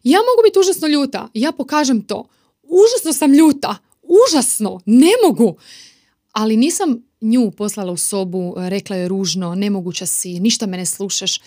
[0.02, 2.28] Ja mogu biti užasno ljuta, ja pokažem to.
[2.62, 3.76] Užasno sam ljuta,
[4.08, 5.56] užasno, ne mogu.
[6.32, 11.40] Ali nisam nju poslala u sobu, rekla je ružno, nemoguća si, ništa me ne slušaš.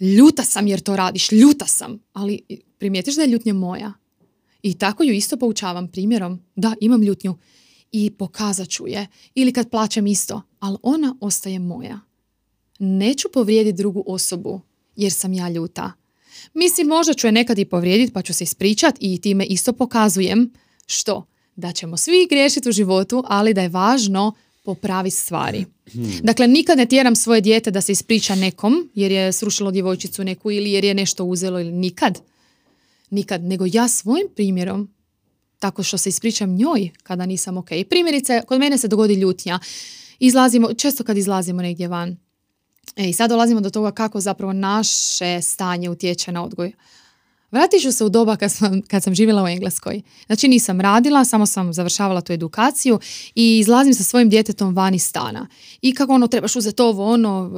[0.00, 1.98] Ljuta sam jer to radiš, ljuta sam.
[2.12, 2.40] Ali
[2.78, 3.92] primijetiš da je ljutnja moja.
[4.62, 6.40] I tako ju isto poučavam primjerom.
[6.56, 7.36] Da, imam ljutnju
[7.92, 9.06] i pokazat ću je.
[9.34, 12.00] Ili kad plaćem isto, ali ona ostaje moja.
[12.78, 14.60] Neću povrijediti drugu osobu
[14.96, 15.92] jer sam ja ljuta.
[16.54, 20.52] Mislim, možda ću je nekad i povrijediti pa ću se ispričat i time isto pokazujem
[20.86, 21.26] što?
[21.56, 24.32] Da ćemo svi griješiti u životu, ali da je važno
[24.64, 25.64] popraviti stvari.
[26.22, 30.50] Dakle, nikad ne tjeram svoje dijete da se ispriča nekom jer je srušilo djevojčicu neku
[30.50, 32.20] ili jer je nešto uzelo ili nikad.
[33.10, 33.42] Nikad.
[33.42, 34.94] Nego ja svojim primjerom
[35.58, 37.68] tako što se ispričam njoj kada nisam ok.
[37.90, 39.58] Primjerice, kod mene se dogodi ljutnja.
[40.18, 42.16] Izlazimo, često kad izlazimo negdje van.
[42.96, 46.72] E, I sad dolazimo do toga kako zapravo naše stanje utječe na odgoj.
[47.54, 50.02] Vratit ću se u doba kad sam, kad sam živjela u Engleskoj.
[50.26, 53.00] Znači nisam radila, samo sam završavala tu edukaciju
[53.34, 55.48] i izlazim sa svojim djetetom van iz stana.
[55.82, 57.50] I kako ono, trebaš uzeti ovo, ono,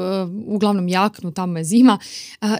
[0.46, 1.98] uglavnom jaknu, tamo je zima.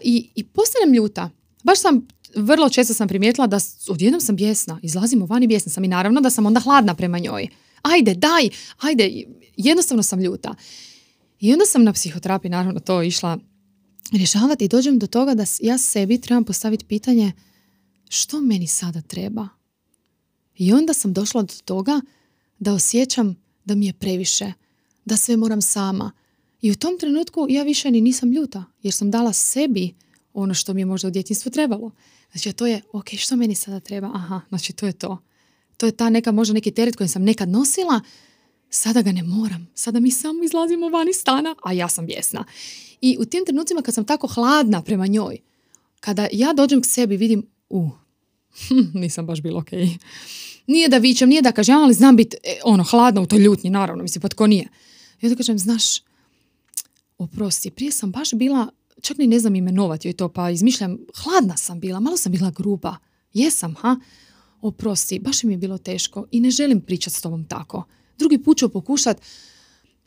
[0.02, 1.30] I, i postanem ljuta.
[1.62, 2.06] Baš sam
[2.36, 3.58] vrlo često sam primijetila da
[3.88, 7.18] odjednom sam bijesna, izlazimo van i bijesna sam i naravno da sam onda hladna prema
[7.18, 7.48] njoj.
[7.82, 9.24] Ajde, daj, ajde,
[9.56, 10.54] jednostavno sam ljuta.
[11.40, 13.38] I onda sam na psihoterapiji naravno to išla
[14.12, 17.32] rješavati i dođem do toga da ja sebi trebam postaviti pitanje
[18.08, 19.48] što meni sada treba.
[20.56, 22.00] I onda sam došla do toga
[22.58, 24.52] da osjećam da mi je previše,
[25.04, 26.12] da sve moram sama.
[26.60, 29.94] I u tom trenutku ja više ni nisam ljuta, jer sam dala sebi
[30.32, 31.90] ono što mi je možda u djetinstvu trebalo.
[32.30, 34.10] Znači, to je, ok, što meni sada treba?
[34.14, 35.18] Aha, znači, to je to.
[35.76, 38.00] To je ta neka, možda neki teret koji sam nekad nosila,
[38.70, 39.68] sada ga ne moram.
[39.74, 42.44] Sada mi samo izlazimo van iz stana, a ja sam bijesna.
[43.00, 45.38] I u tim trenucima kad sam tako hladna prema njoj,
[46.00, 47.90] kada ja dođem k sebi vidim, u,
[48.94, 49.70] nisam baš bila ok.
[50.66, 53.70] Nije da vičem, nije da kažem, ali znam biti e, ono, hladna u toj ljutnji,
[53.70, 54.68] naravno, mislim, pa tko nije.
[55.20, 55.84] I onda kažem, znaš,
[57.18, 58.68] oprosti, prije sam baš bila
[59.00, 62.50] čak ni ne znam imenovati joj to, pa izmišljam, hladna sam bila, malo sam bila
[62.50, 62.96] gruba.
[63.32, 63.96] Jesam, ha?
[64.60, 67.84] Oprosti, baš mi je bilo teško i ne želim pričati s tobom tako.
[68.18, 69.20] Drugi put ću pokušat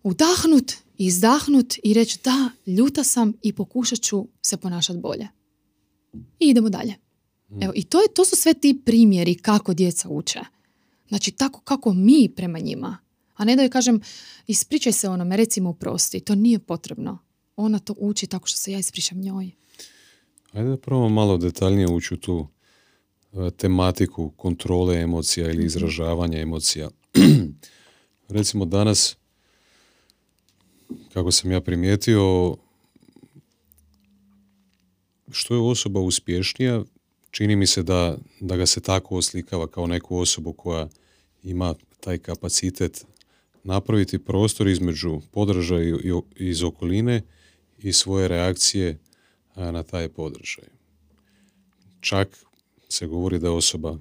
[0.03, 5.28] udahnut, izdahnut i reći da, ljuta sam i pokušat ću se ponašati bolje.
[6.14, 6.95] I idemo dalje.
[7.49, 7.64] Mm.
[7.64, 10.39] Evo, i to, je, to su sve ti primjeri kako djeca uče.
[11.07, 12.97] Znači, tako kako mi prema njima.
[13.36, 14.01] A ne da joj kažem,
[14.47, 16.20] ispričaj se onome, recimo prosti.
[16.20, 17.18] To nije potrebno
[17.55, 19.51] ona to uči tako što se ja ispričam njoj.
[20.51, 22.47] Ajde da probamo malo detaljnije ući u tu
[23.34, 25.66] e, tematiku kontrole emocija ili mhm.
[25.66, 26.89] izražavanja emocija.
[28.30, 29.18] Recimo danas,
[31.14, 32.56] kako sam ja primijetio,
[35.32, 36.84] što je osoba uspješnija,
[37.32, 40.88] čini mi se da, da ga se tako oslikava kao neku osobu koja
[41.44, 43.06] ima taj kapacitet
[43.64, 45.98] napraviti prostor između podražaja
[46.36, 47.22] iz okoline
[47.78, 48.98] i svoje reakcije
[49.56, 50.66] na taj podržaj.
[52.02, 52.46] Čak
[52.90, 53.98] se govori da je osoba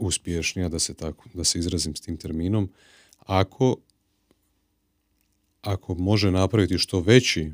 [0.00, 2.70] uspješnija, da se, tako, da se izrazim s tim terminom,
[3.18, 3.76] ako,
[5.62, 7.52] ako može napraviti što veći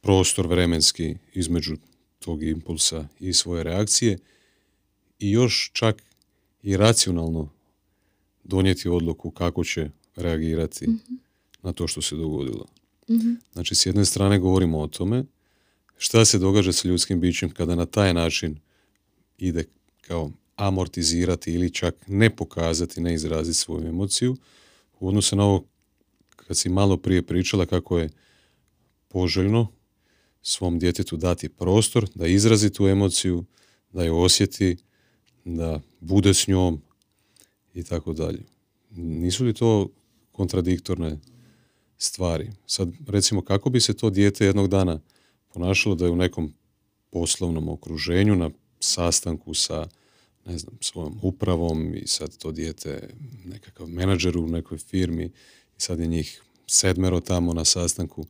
[0.00, 1.76] prostor vremenski između
[2.18, 4.18] tog impulsa i svoje reakcije
[5.18, 6.02] i još čak
[6.62, 7.48] i racionalno
[8.44, 11.14] donijeti odluku kako će reagirati mhm
[11.64, 12.66] na to što se dogodilo.
[13.08, 15.24] mm Znači, s jedne strane govorimo o tome
[15.96, 18.58] šta se događa sa ljudskim bićem kada na taj način
[19.38, 19.64] ide
[20.00, 24.36] kao amortizirati ili čak ne pokazati, ne izraziti svoju emociju
[25.00, 25.64] u odnosu na ovo
[26.36, 28.10] kad si malo prije pričala kako je
[29.08, 29.68] poželjno
[30.42, 33.44] svom djetetu dati prostor da izrazi tu emociju,
[33.92, 34.76] da je osjeti,
[35.44, 36.82] da bude s njom
[37.74, 38.42] i tako dalje.
[38.90, 39.88] Nisu li to
[40.32, 41.18] kontradiktorne
[41.98, 42.50] stvari?
[42.66, 45.00] Sad, recimo, kako bi se to dijete jednog dana
[45.52, 46.54] ponašalo da je u nekom
[47.10, 48.50] poslovnom okruženju, na
[48.80, 49.88] sastanku sa
[50.46, 53.14] ne znam, svojom upravom i sad to dijete
[53.44, 55.24] nekakav menadžer u nekoj firmi
[55.76, 58.26] i sad je njih sedmero tamo na sastanku.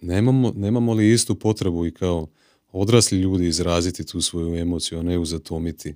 [0.00, 2.26] Nemamo, nemamo li istu potrebu i kao
[2.72, 5.94] odrasli ljudi izraziti tu svoju emociju, a ne uzatomiti?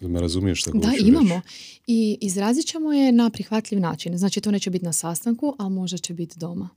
[0.00, 1.40] Me razumiješ što Da, imamo.
[1.86, 4.18] I izrazit ćemo je na prihvatljiv način.
[4.18, 6.68] Znači, to neće biti na sastanku, ali možda će biti doma.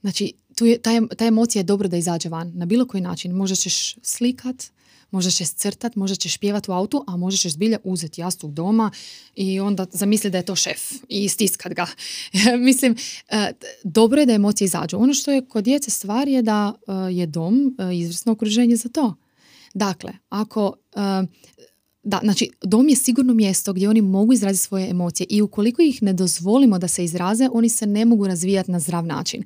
[0.00, 2.52] Znači, tu je, ta, ta emocija je dobro da izađe van.
[2.54, 3.32] Na bilo koji način.
[3.32, 4.70] Možda ćeš slikat,
[5.10, 8.90] možda ćeš crtat, možda ćeš pjevat u autu, a možda ćeš zbilja uzeti jastuk doma
[9.34, 11.86] i onda zamisli da je to šef i stiskat ga.
[12.68, 12.96] Mislim,
[13.28, 13.52] e,
[13.84, 14.96] dobro je da emocije izađu.
[14.96, 18.88] Ono što je kod djece stvar je da e, je dom e, izvrsno okruženje za
[18.88, 19.14] to.
[19.74, 20.74] Dakle, ako
[22.02, 26.02] da, znači dom je sigurno mjesto gdje oni mogu izraziti svoje emocije i ukoliko ih
[26.02, 29.44] ne dozvolimo da se izraze, oni se ne mogu razvijati na zdrav način.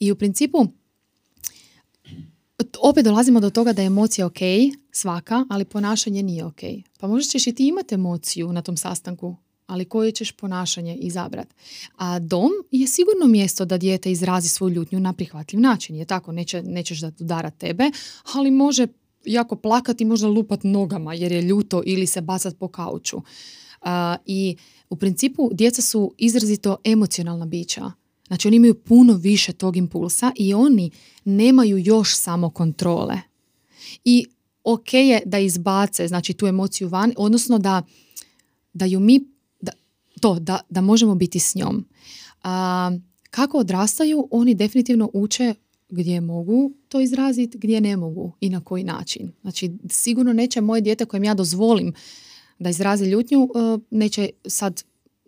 [0.00, 0.66] I u principu
[2.80, 4.38] opet dolazimo do toga da je emocija ok,
[4.90, 6.60] svaka, ali ponašanje nije ok.
[7.00, 9.36] Pa možda ćeš i ti imati emociju na tom sastanku,
[9.66, 11.54] ali koje ćeš ponašanje izabrati.
[11.96, 15.96] A dom je sigurno mjesto da dijete izrazi svoju ljutnju na prihvatljiv način.
[15.96, 17.90] Je tako, Neće, nećeš da udara tebe,
[18.34, 18.86] ali može
[19.24, 23.22] jako plakati možda lupat nogama jer je ljuto ili se bacat po kauču.
[24.26, 24.56] I
[24.90, 27.92] u principu djeca su izrazito emocionalna bića.
[28.26, 30.90] Znači oni imaju puno više tog impulsa i oni
[31.24, 33.16] nemaju još samo kontrole.
[34.04, 34.26] I
[34.64, 37.82] ok je da izbace znači tu emociju van, odnosno da,
[38.72, 39.20] da ju mi,
[39.60, 39.72] da,
[40.20, 41.88] to, da, da možemo biti s njom.
[42.42, 42.90] A,
[43.30, 45.54] kako odrastaju, oni definitivno uče
[45.88, 49.32] gdje mogu to izraziti, gdje ne mogu i na koji način.
[49.42, 51.92] Znači, sigurno neće moje dijete kojem ja dozvolim
[52.58, 54.84] da izrazi ljutnju, e, neće sad,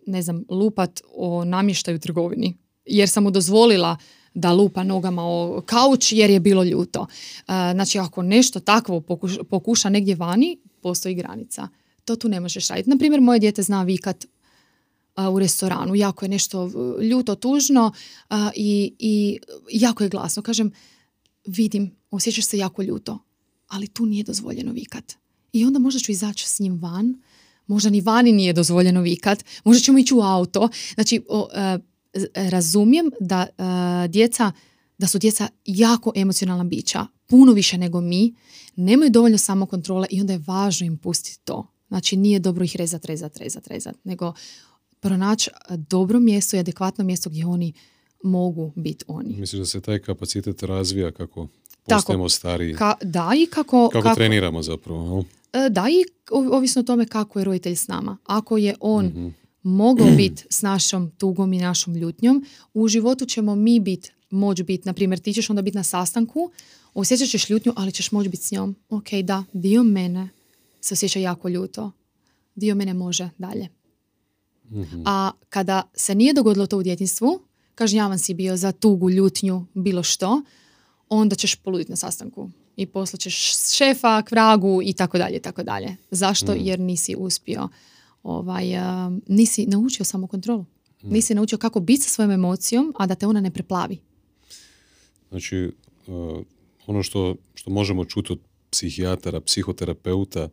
[0.07, 2.57] ne znam, lupat o namještaju trgovini
[2.89, 3.97] jer sam mu dozvolila
[4.33, 7.07] da lupa nogama o kauč jer je bilo ljuto.
[7.09, 9.01] E, znači, ako nešto takvo
[9.49, 11.67] pokuša, negdje vani, postoji granica.
[12.05, 12.89] To tu ne možeš raditi.
[12.89, 14.25] Naprimjer, moje dijete zna vikat
[15.31, 16.71] u restoranu, jako je nešto
[17.01, 17.91] ljuto, tužno
[18.55, 19.39] i, i
[19.71, 20.41] jako je glasno.
[20.41, 20.71] Kažem,
[21.45, 23.19] vidim, osjećaš se jako ljuto,
[23.67, 25.13] ali tu nije dozvoljeno vikat.
[25.53, 27.21] I onda možda ću izaći s njim van,
[27.67, 30.69] možda ni vani nije dozvoljeno vikat, možda ćemo ići u auto.
[30.93, 31.15] Znači,
[31.53, 31.79] e,
[32.35, 34.51] razumijem da e, djeca,
[34.97, 38.35] da su djeca jako emocionalna bića, puno više nego mi,
[38.75, 41.67] nemaju dovoljno samokontrole i onda je važno im pustiti to.
[41.87, 44.33] Znači nije dobro ih rezat, rezat, rezat, rezat, nego
[44.99, 47.73] pronaći dobro mjesto i adekvatno mjesto gdje oni
[48.23, 49.35] mogu biti oni.
[49.35, 51.47] Misliš da se taj kapacitet razvija kako
[51.85, 52.75] postajemo stariji?
[52.75, 54.15] Ka, da i kako, kako...
[54.15, 56.05] treniramo zapravo, e, Da i
[56.51, 58.17] ovisno o tome kako je roditelj s nama.
[58.25, 59.33] Ako je on mm
[59.63, 64.87] mogao biti s našom tugom i našom ljutnjom, u životu ćemo mi biti, moći biti,
[64.87, 66.51] na primjer ti ćeš onda biti na sastanku,
[66.93, 68.75] osjećat ćeš ljutnju, ali ćeš moći biti s njom.
[68.89, 70.29] Ok, da, dio mene
[70.81, 71.91] se osjeća jako ljuto.
[72.55, 73.67] Dio mene može dalje.
[74.71, 75.01] Mhm.
[75.05, 77.41] A kada se nije dogodilo to u djetinstvu,
[77.75, 80.41] kažnjavan si bio za tugu, ljutnju, bilo što,
[81.09, 85.95] onda ćeš poluditi na sastanku i poslaćeš šefa k vragu i tako dalje, tako dalje.
[86.11, 86.55] Zašto?
[86.55, 86.61] Mhm.
[86.65, 87.69] Jer nisi uspio
[88.29, 88.65] ovaj,
[89.27, 90.65] nisi naučio samokontrolu.
[91.01, 93.97] Nisi naučio kako biti sa svojom emocijom, a da te ona ne preplavi.
[95.29, 95.71] Znači,
[96.87, 100.49] ono što, što možemo čuti od psihijatara, psihoterapeuta,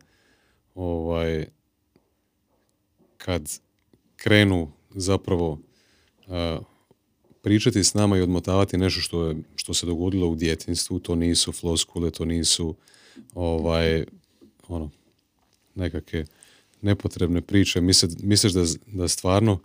[0.75, 1.45] ovaj,
[3.17, 3.59] kad
[4.15, 5.59] krenu zapravo
[7.41, 11.51] pričati s nama i odmotavati nešto što, je, što se dogodilo u djetinstvu, to nisu
[11.51, 12.75] floskule, to nisu
[13.33, 14.05] ovaj,
[14.67, 14.89] ono,
[15.75, 16.25] nekakve
[16.81, 17.81] nepotrebne priče.
[18.21, 19.59] Misliš da, da stvarno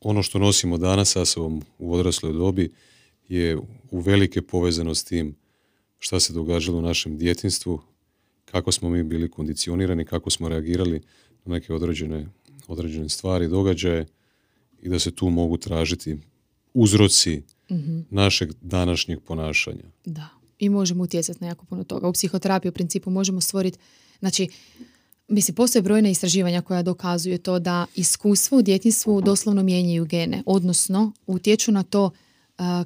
[0.00, 2.70] ono što nosimo danas sa sobom u odrasloj dobi
[3.28, 3.56] je
[3.90, 5.34] u velike povezano s tim
[5.98, 7.80] šta se događalo u našem djetinstvu,
[8.44, 11.02] kako smo mi bili kondicionirani, kako smo reagirali
[11.44, 12.26] na neke određene,
[12.68, 14.06] određene stvari, događaje
[14.82, 16.16] i da se tu mogu tražiti
[16.74, 19.84] uzroci mm našeg današnjeg ponašanja.
[20.04, 20.28] Da,
[20.58, 22.08] i možemo utjecati na jako puno toga.
[22.08, 23.78] U psihoterapiji u principu možemo stvoriti,
[24.20, 24.48] znači,
[25.28, 31.12] mislim, postoje brojna istraživanja koja dokazuju to da iskustvo u djetinstvu doslovno mijenjaju gene, odnosno
[31.26, 32.10] utječu na to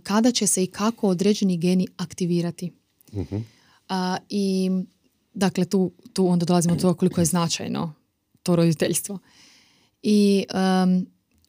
[0.02, 2.72] kada će se i kako određeni geni aktivirati.
[3.12, 3.26] uh
[4.28, 4.70] I
[5.34, 7.92] dakle, tu, tu onda dolazimo do toga koliko je značajno
[8.42, 9.18] to roditeljstvo.
[10.02, 11.06] I um,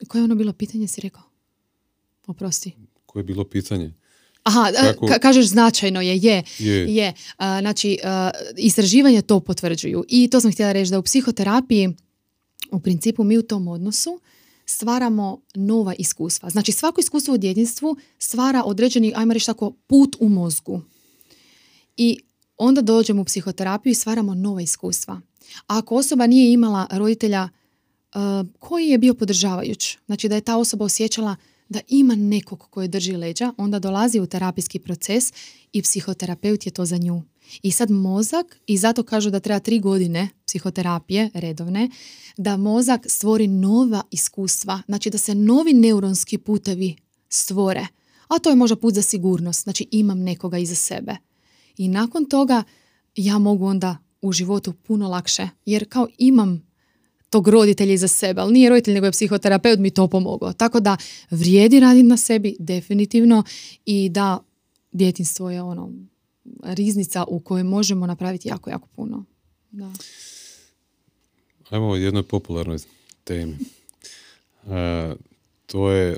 [0.08, 1.24] koje je ono bilo pitanje, si rekao?
[2.28, 2.72] Oprosti.
[3.06, 3.94] Koje je bilo pitanje?
[4.46, 4.72] Aha,
[5.22, 6.44] kažeš značajno je, je.
[6.88, 7.14] je.
[7.38, 7.98] znači,
[8.58, 10.04] istraživanja to potvrđuju.
[10.08, 11.90] I to sam htjela reći da u psihoterapiji
[12.72, 14.20] u principu mi u tom odnosu
[14.66, 16.50] stvaramo nova iskustva.
[16.50, 20.82] Znači, svako iskustvo u djetinstvu stvara određeni, ajmo reći tako, put u mozgu.
[21.98, 22.20] I
[22.58, 25.22] onda dođemo u psihoterapiju i stvaramo nova iskustva.
[25.68, 27.50] A ako osoba nije imala roditelja
[28.60, 31.36] koji je bio podržavajuć, znači da je ta osoba osjećala
[31.70, 35.34] da ima nekog koji drži leđa, onda dolazi u terapijski proces
[35.74, 37.24] i psihoterapeut je to za nju.
[37.64, 41.90] I sad mozak, i zato kažu da treba tri godine psihoterapije redovne,
[42.38, 46.96] da mozak stvori nova iskustva, znači da se novi neuronski putevi
[47.30, 47.88] stvore.
[48.28, 51.16] A to je možda put za sigurnost, znači imam nekoga iza sebe.
[51.78, 52.64] I nakon toga
[53.16, 56.68] ja mogu onda u životu puno lakše, jer kao imam
[57.30, 60.54] tog roditelja iza sebe, ali nije roditelj nego je psihoterapeut mi to pomogao.
[60.54, 60.98] Tako da
[61.32, 63.44] vrijedi raditi na sebi definitivno
[63.86, 64.40] i da
[64.92, 65.92] djetinstvo je ono
[66.64, 69.26] riznica u kojoj možemo napraviti jako, jako puno.
[69.72, 69.92] Da.
[71.70, 72.78] Ajmo o jednoj popularnoj
[73.24, 73.58] temi.
[74.68, 75.14] E,
[75.66, 76.18] to je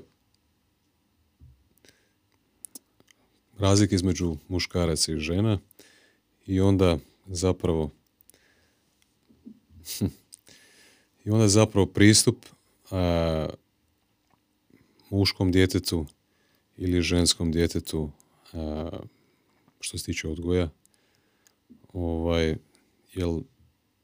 [3.59, 5.59] razlika između muškaraca i žena
[6.47, 6.97] i onda
[7.27, 7.89] zapravo
[11.27, 12.45] I onda zapravo pristup
[12.91, 13.49] a,
[15.09, 16.05] muškom djetetu
[16.77, 18.11] ili ženskom djetetu
[18.53, 18.89] a,
[19.79, 20.69] što se tiče odgoja
[21.93, 22.55] ovaj,
[23.13, 23.39] jel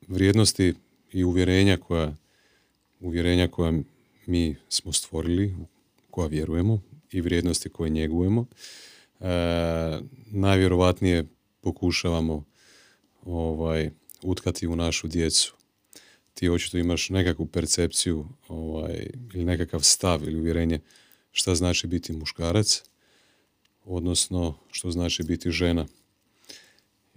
[0.07, 0.73] vrijednosti
[1.11, 2.15] i uvjerenja koja
[2.99, 3.73] uvjerenja koja
[4.25, 5.55] mi smo stvorili,
[6.11, 8.45] koja vjerujemo i vrijednosti koje njegujemo,
[9.19, 9.25] e,
[10.31, 11.25] najvjerovatnije
[11.61, 12.43] pokušavamo
[13.25, 13.89] ovaj,
[14.21, 15.55] utkati u našu djecu
[16.33, 20.79] ti očito imaš nekakvu percepciju ovaj, ili nekakav stav ili uvjerenje
[21.31, 22.83] šta znači biti muškarac,
[23.85, 25.85] odnosno što znači biti žena.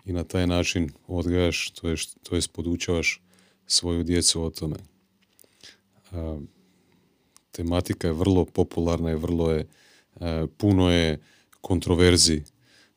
[0.04, 3.22] I na taj način odgajaš, to je, to je podučavaš
[3.66, 4.76] svoju djecu o tome.
[6.12, 6.38] A,
[7.52, 9.66] tematika je vrlo popularna i vrlo je,
[10.56, 11.20] puno je
[11.60, 12.42] kontroverzi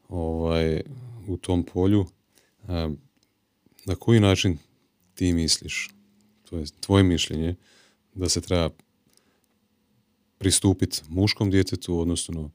[0.09, 0.81] ovaj,
[1.27, 2.05] u tom polju.
[3.85, 4.57] na koji način
[5.15, 5.89] ti misliš
[6.49, 7.55] to je tvoje mišljenje,
[8.15, 8.69] da se treba
[10.37, 12.51] pristupiti muškom djetetu, odnosno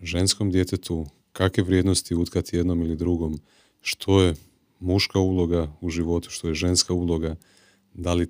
[0.00, 3.40] ženskom djetetu, kakve vrijednosti utkati jednom ili drugom,
[3.80, 4.34] što je
[4.80, 7.36] muška uloga u životu, što je ženska uloga,
[7.94, 8.28] da li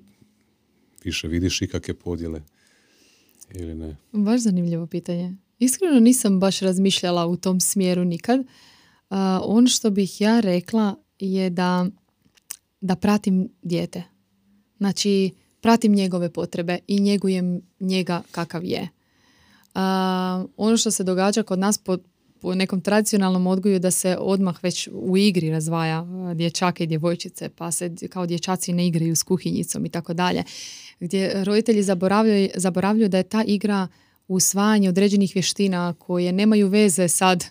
[1.03, 2.41] više vidiš ikakve podjele
[3.53, 3.95] ili ne?
[4.11, 5.35] Baš zanimljivo pitanje.
[5.59, 8.39] Iskreno nisam baš razmišljala u tom smjeru nikad.
[8.39, 8.45] Uh,
[9.41, 11.85] ono što bih ja rekla je da,
[12.81, 14.03] da pratim dijete.
[14.77, 18.87] Znači, pratim njegove potrebe i njegujem njega kakav je.
[20.57, 21.97] ono što se događa kod nas po,
[22.41, 26.05] po nekom tradicionalnom odgoju da se odmah već u igri razvaja
[26.35, 30.43] dječake i djevojčice, pa se kao dječaci ne igraju s kuhinjicom i tako dalje.
[30.99, 33.87] Gdje roditelji zaboravljaju, zaboravljaju da je ta igra
[34.27, 37.45] usvajanje određenih vještina koje nemaju veze sad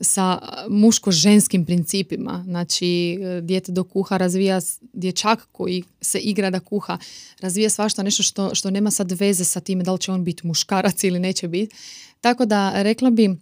[0.00, 0.38] sa
[0.68, 2.42] muško-ženskim principima.
[2.44, 4.60] Znači, dijete do kuha razvija,
[4.92, 6.98] dječak koji se igra da kuha,
[7.40, 10.46] razvija svašta nešto što, što nema sad veze sa time da li će on biti
[10.46, 11.76] muškarac ili neće biti.
[12.20, 13.36] Tako da, rekla bi,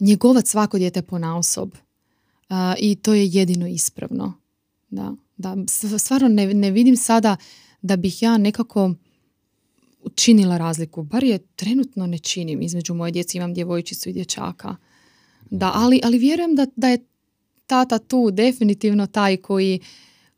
[0.00, 1.74] njegovat svako dijete po naosob.
[2.78, 4.32] I to je jedino ispravno.
[4.90, 5.56] Da, da.
[5.98, 7.36] Stvarno ne, ne vidim sada
[7.82, 8.94] da bih ja nekako
[10.14, 11.02] činila razliku.
[11.02, 13.38] Bar je trenutno ne činim između moje djece.
[13.38, 14.76] Imam djevojčicu i dječaka.
[15.50, 17.04] Da, ali, ali vjerujem da, da je
[17.66, 19.80] tata tu definitivno taj koji,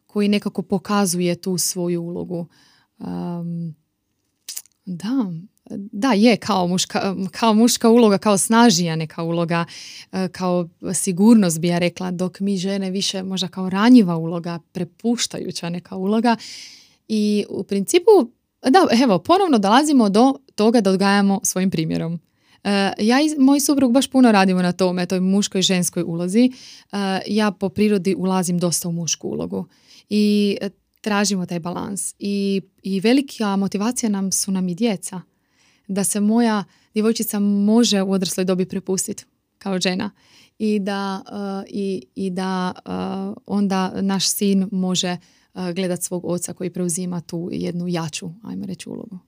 [0.06, 2.46] koji nekako pokazuje tu svoju ulogu.
[2.98, 3.74] Um,
[4.84, 5.32] da,
[5.76, 9.64] da, je kao muška, kao muška uloga, kao snažija neka uloga,
[10.12, 15.68] e, kao sigurnost bi ja rekla, dok mi žene više možda kao ranjiva uloga, prepuštajuća
[15.68, 16.36] neka uloga.
[17.08, 18.10] I u principu,
[18.62, 22.20] da, evo, ponovno dolazimo do toga da odgajamo svojim primjerom.
[22.64, 26.50] Eh, ja i moj suprug baš puno radimo na tome, toj muškoj i ženskoj ulozi.
[26.92, 29.66] Eh, ja po prirodi ulazim dosta u mušku ulogu
[30.08, 32.14] i eh, tražimo taj balans.
[32.18, 35.20] I, i velika motivacija nam su nam i djeca.
[35.88, 39.24] Da se moja djevojčica može u odrasloj dobi prepustiti
[39.58, 40.10] kao žena
[40.58, 41.22] i da,
[41.68, 42.72] i, i da
[43.46, 45.16] onda naš sin može
[45.54, 49.18] uh, gledat svog oca koji preuzima tu jednu jaču, ajmo reći, ulogu.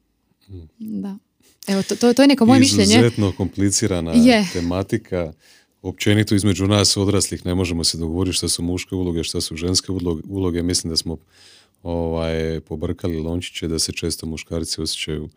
[0.49, 1.03] Mm.
[1.03, 1.19] Da.
[1.67, 2.95] Evo, to, to, to je neko moje mišljenje.
[2.95, 4.49] Izuzetno komplicirana Je.
[4.53, 5.33] tematika.
[5.83, 9.93] Općenito između nas odraslih ne možemo se dogovoriti šta su muške uloge, šta su ženske
[9.93, 10.23] uloge.
[10.29, 10.63] uloge.
[10.63, 11.17] Mislim da smo
[11.83, 15.29] ovaj, pobrkali lončiće da se često muškarci osjećaju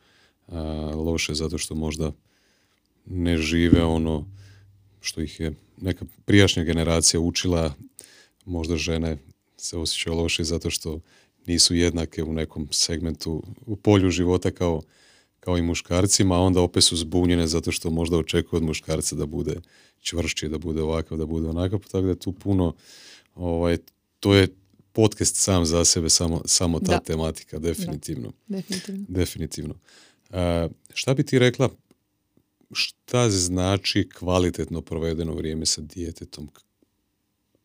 [0.48, 0.62] a,
[0.96, 2.12] loše zato što možda
[3.06, 4.26] ne žive ono
[5.02, 7.74] što ih je neka prijašnja generacija učila,
[8.46, 9.18] možda žene
[9.58, 11.00] se osjećaju loše zato što
[11.46, 14.82] nisu jednake u nekom segmentu u polju života kao,
[15.40, 19.26] kao i muškarcima, a onda opet su zbunjene zato što možda očekuju od muškarca da
[19.26, 19.56] bude
[20.02, 22.74] čvršći, da bude ovakav, da bude onakav, tako da je tu puno
[23.36, 23.78] ovaj,
[24.20, 24.48] to je
[24.92, 27.00] podcast sam za sebe, samo, samo ta Da.
[27.00, 28.32] tematika, definitivno.
[28.48, 29.06] Definitivno.
[29.10, 29.76] Definitivno.
[30.32, 31.70] E, šta bi ti rekla,
[32.72, 36.50] šta znači kvalitetno provedeno vrijeme sa djetetom?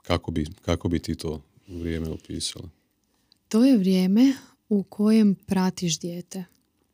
[0.03, 2.69] Kako bi, kako bi ti to vrijeme opisala?
[3.49, 4.33] To je vrijeme
[4.69, 6.45] u kojem pratiš dijete,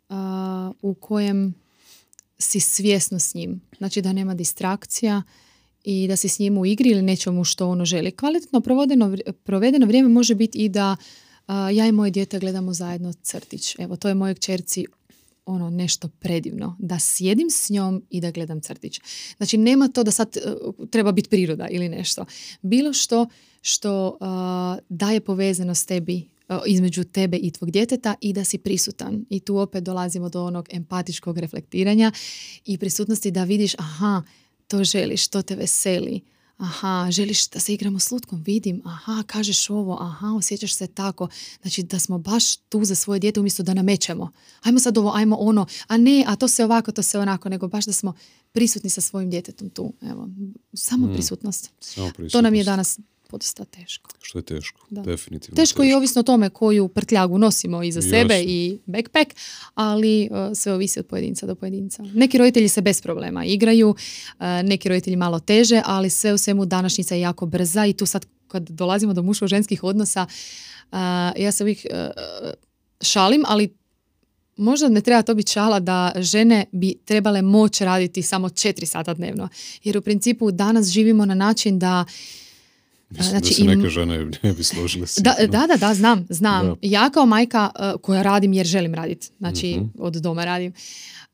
[0.08, 1.54] a, u kojem
[2.38, 3.60] si svjesno s njim.
[3.78, 5.22] Znači da nema distrakcija
[5.84, 8.10] i da si s njim u igri ili nečemu što ono želi.
[8.10, 10.96] Kvalitetno provedeno, vri- provedeno vrijeme može biti i da
[11.46, 13.76] a, ja i moje dijete gledamo zajedno crtić.
[13.78, 14.86] Evo, to je mojoj kćerci
[15.46, 16.76] ono nešto predivno.
[16.78, 19.00] Da sjedim s njom i da gledam crtić.
[19.36, 20.40] Znači nema to da sad e,
[20.90, 22.24] treba biti priroda ili nešto.
[22.62, 23.26] Bilo što
[23.62, 26.28] što a, daje povezanost tebi
[26.66, 29.24] između tebe i tvog djeteta i da si prisutan.
[29.30, 32.12] I tu opet dolazimo do onog empatičkog reflektiranja
[32.64, 34.22] i prisutnosti da vidiš aha,
[34.66, 36.20] to želiš, to te veseli.
[36.56, 41.28] Aha, želiš da se igramo s lutkom, vidim, aha, kažeš ovo, aha, osjećaš se tako.
[41.62, 44.30] Znači da smo baš tu za svoje dijete umjesto da namećemo.
[44.62, 47.68] Ajmo sad ovo, ajmo ono, a ne, a to se ovako, to se onako, nego
[47.68, 48.14] baš da smo
[48.52, 49.92] prisutni sa svojim djetetom tu.
[50.02, 50.28] Evo,
[50.74, 51.12] samo Mm.
[51.14, 51.70] prisutnost.
[51.80, 52.66] Samo To nam je prisutnost.
[52.66, 54.10] danas podosta teško.
[54.22, 55.02] Što je teško, Da.
[55.02, 55.56] definitivno.
[55.56, 58.10] Teško i ovisno o tome koju prtljagu nosimo iza Jasno.
[58.10, 59.30] sebe i backpack,
[59.74, 62.02] ali uh, sve ovisi od pojedinca do pojedinca.
[62.02, 63.96] Neki roditelji se bez problema igraju, uh,
[64.64, 68.26] neki roditelji malo teže, ali sve u svemu današnjica je jako brza i tu sad
[68.48, 70.26] kad dolazimo do muško-ženskih odnosa,
[70.92, 70.98] uh,
[71.36, 72.50] ja se uvijek uh,
[73.00, 73.74] šalim, ali
[74.56, 79.14] možda ne treba to biti šala da žene bi trebale moći raditi samo četiri sata
[79.14, 79.48] dnevno.
[79.84, 82.04] Jer u principu danas živimo na način da
[83.10, 86.26] Mislim znači da se neke žene ne bi složile s da, da, da, da, znam,
[86.30, 86.66] znam.
[86.66, 86.74] Da.
[86.82, 89.84] Ja kao majka uh, koja radim jer želim raditi, znači Mhm.
[89.98, 90.72] od doma radim,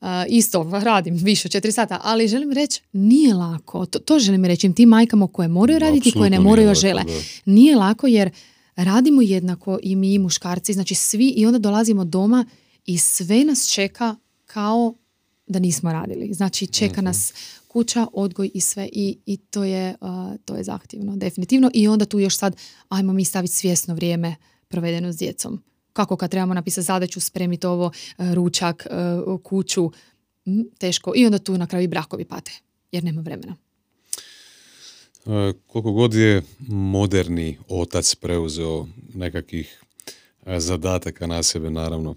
[0.00, 3.86] uh, isto radim više od četiri sata, ali želim reći nije lako.
[3.86, 7.02] To, to želim reći tim majkama koje moraju raditi i koje ne moraju, lako, žele.
[7.04, 7.12] da.
[7.44, 8.30] Nije lako jer
[8.76, 12.44] radimo jednako i mi i muškarci, znači svi i onda dolazimo doma
[12.86, 14.16] i sve nas čeka
[14.46, 14.94] kao
[15.46, 16.34] da nismo radili.
[16.34, 17.04] Znači čeka Mhm.
[17.04, 17.32] nas
[17.74, 20.08] kuća, odgoj i sve i, i to, je, uh,
[20.44, 21.70] to je zahtjevno, definitivno.
[21.74, 22.56] I onda tu još sad,
[22.88, 24.36] ajmo mi staviti svjesno vrijeme
[24.68, 25.62] provedeno s djecom.
[25.92, 28.86] Kako kad trebamo napisati zadaću, spremiti ovo, uh, ručak,
[29.26, 29.90] uh, kuću,
[30.78, 31.12] teško.
[31.16, 32.52] I onda tu na kraju i brakovi pate,
[32.92, 33.56] jer nema vremena.
[35.26, 39.82] E, koliko god je moderni otac preuzeo nekakvih
[40.46, 42.14] e, zadataka na sebe, naravno,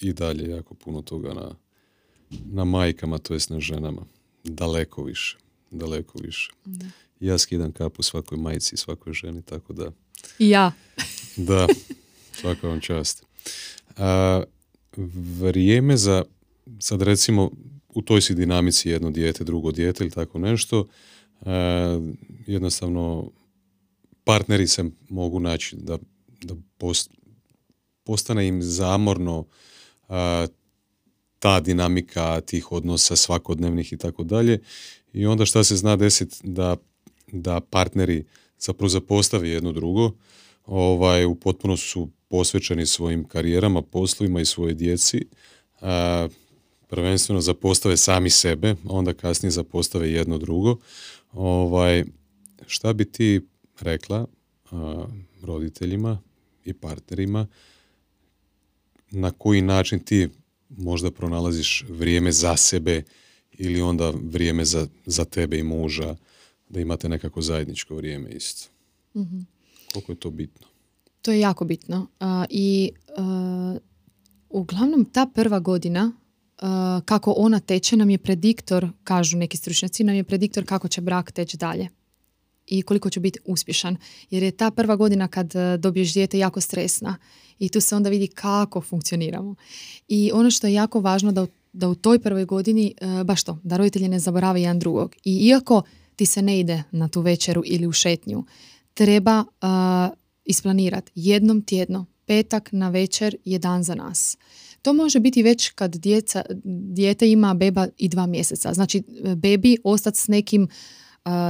[0.00, 1.54] i dalje jako puno toga na,
[2.52, 4.02] na majkama, to jest na ženama.
[4.44, 5.38] Daleko više.
[5.70, 6.50] Daleko više.
[7.20, 9.92] Ja skidam kapu svakoj majci i svakoj ženi, tako da
[10.38, 10.72] I ja.
[11.36, 11.66] da,
[12.32, 13.24] svaka vam čast.
[13.96, 14.42] A,
[15.40, 16.24] vrijeme za,
[16.78, 17.50] sad recimo,
[17.88, 20.86] u toj si dinamici jedno dijete, drugo dijete ili tako nešto,
[21.40, 22.00] a,
[22.46, 23.30] jednostavno
[24.24, 25.98] partneri se mogu naći da,
[26.42, 27.10] da post-
[28.04, 29.46] postane im zamorno
[30.08, 30.46] a,
[31.42, 34.60] ta dinamika tih odnosa svakodnevnih i tako dalje.
[35.12, 36.76] I onda šta se zna desiti da,
[37.32, 38.24] da partneri
[38.58, 40.12] zapravo zapostave jedno drugo,
[40.66, 45.26] ovaj, u potpuno su posvećeni svojim karijerama, poslovima i svoje djeci,
[45.80, 46.28] a,
[46.88, 50.76] prvenstveno zapostave sami sebe, onda kasnije zapostave jedno drugo.
[51.32, 52.04] Ovaj,
[52.66, 53.40] šta bi ti
[53.80, 54.26] rekla
[54.70, 55.06] a,
[55.42, 56.18] roditeljima
[56.64, 57.46] i partnerima
[59.10, 60.28] na koji način ti
[60.76, 63.02] možda pronalaziš vrijeme za sebe
[63.52, 66.16] ili onda vrijeme za, za tebe i muža,
[66.68, 68.68] da imate nekako zajedničko vrijeme isto.
[69.16, 69.40] Mhm.
[69.92, 70.66] Koliko je to bitno?
[71.22, 72.06] To je jako bitno.
[72.20, 73.76] A, I a,
[74.48, 76.12] uglavnom ta prva godina
[76.58, 81.00] a, kako ona teče nam je prediktor, kažu neki stručnjaci, nam je prediktor kako će
[81.00, 81.88] brak teći dalje
[82.66, 83.96] i koliko će biti uspješan.
[84.30, 87.16] Jer je ta prva godina kad a, dobiješ dijete jako stresna
[87.58, 89.54] i tu se onda vidi kako funkcioniramo.
[90.08, 93.44] I ono što je jako važno da u, da u toj prvoj godini, a, baš
[93.44, 95.14] to, da roditelji ne zaborave jedan drugog.
[95.24, 95.82] I iako
[96.16, 98.44] ti se ne ide na tu večeru ili u šetnju,
[98.94, 100.10] treba a,
[100.44, 104.38] isplanirati jednom tjedno, petak na večer je dan za nas.
[104.82, 108.74] To može biti već kad djeca, dijete ima beba i dva mjeseca.
[108.74, 109.02] Znači,
[109.36, 110.68] bebi ostati s nekim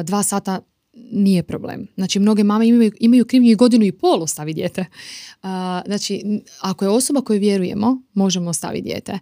[0.05, 0.61] dva sata
[0.95, 1.87] nije problem.
[1.95, 4.85] Znači, mnoge mame imaju, imaju krivnju i godinu i pol ostavi dijete.
[5.87, 9.19] znači, ako je osoba koju vjerujemo, možemo ostaviti dijete.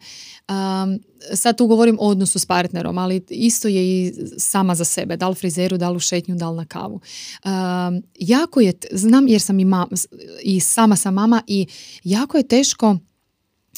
[1.34, 5.16] sad tu govorim o odnosu s partnerom, ali isto je i sama za sebe.
[5.16, 7.00] Da li frizeru, da li u šetnju, da li na kavu.
[8.18, 9.66] jako je, znam jer sam i,
[10.42, 11.66] i sama sa mama i
[12.04, 12.96] jako je teško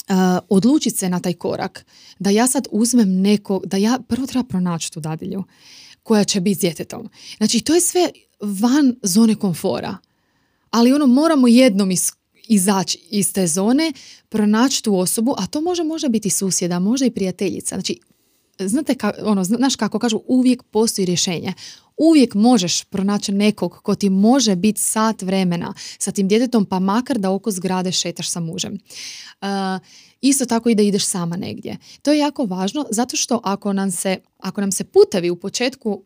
[0.09, 0.17] Uh,
[0.49, 1.87] odlučiti se na taj korak
[2.19, 5.45] da ja sad uzmem neko, da ja prvo treba pronaći tu dadilju
[6.03, 7.09] koja će biti s djetetom.
[7.37, 9.97] Znači, to je sve van zone komfora.
[10.71, 11.91] Ali ono, moramo jednom
[12.49, 13.93] izaći iz te zone,
[14.29, 17.77] pronaći tu osobu, a to može možda biti susjeda, može i prijateljica.
[17.77, 18.01] Znači,
[18.59, 21.53] znate, ka, ono, znaš kako kažu, uvijek postoji rješenje.
[21.97, 27.19] Uvijek možeš pronaći nekog ko ti može biti sat vremena sa tim djetetom, pa makar
[27.19, 28.79] da oko zgrade šetaš sa mužem.
[29.41, 29.49] Uh,
[30.23, 31.79] isto tako i da ideš sama negdje.
[32.03, 36.05] To je jako važno zato što ako nam se, ako nam se putevi u početku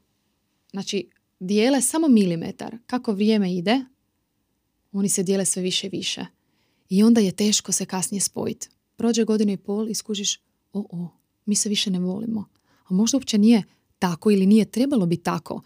[0.73, 1.11] znači,
[1.41, 3.85] dijele samo milimetar, kako vrijeme ide,
[4.93, 6.27] oni se dijele sve više i više.
[6.89, 8.69] I onda je teško se kasnije spojiti.
[8.97, 10.41] Prođe godinu i pol i skužiš,
[10.73, 11.09] o, o,
[11.45, 12.49] mi se više ne volimo.
[12.85, 13.63] A možda uopće nije
[13.99, 15.63] tako ili nije trebalo biti tako.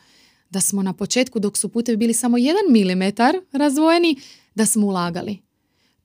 [0.51, 4.17] Da smo na početku, dok su putevi bili samo jedan milimetar razvojeni,
[4.55, 5.39] da smo ulagali.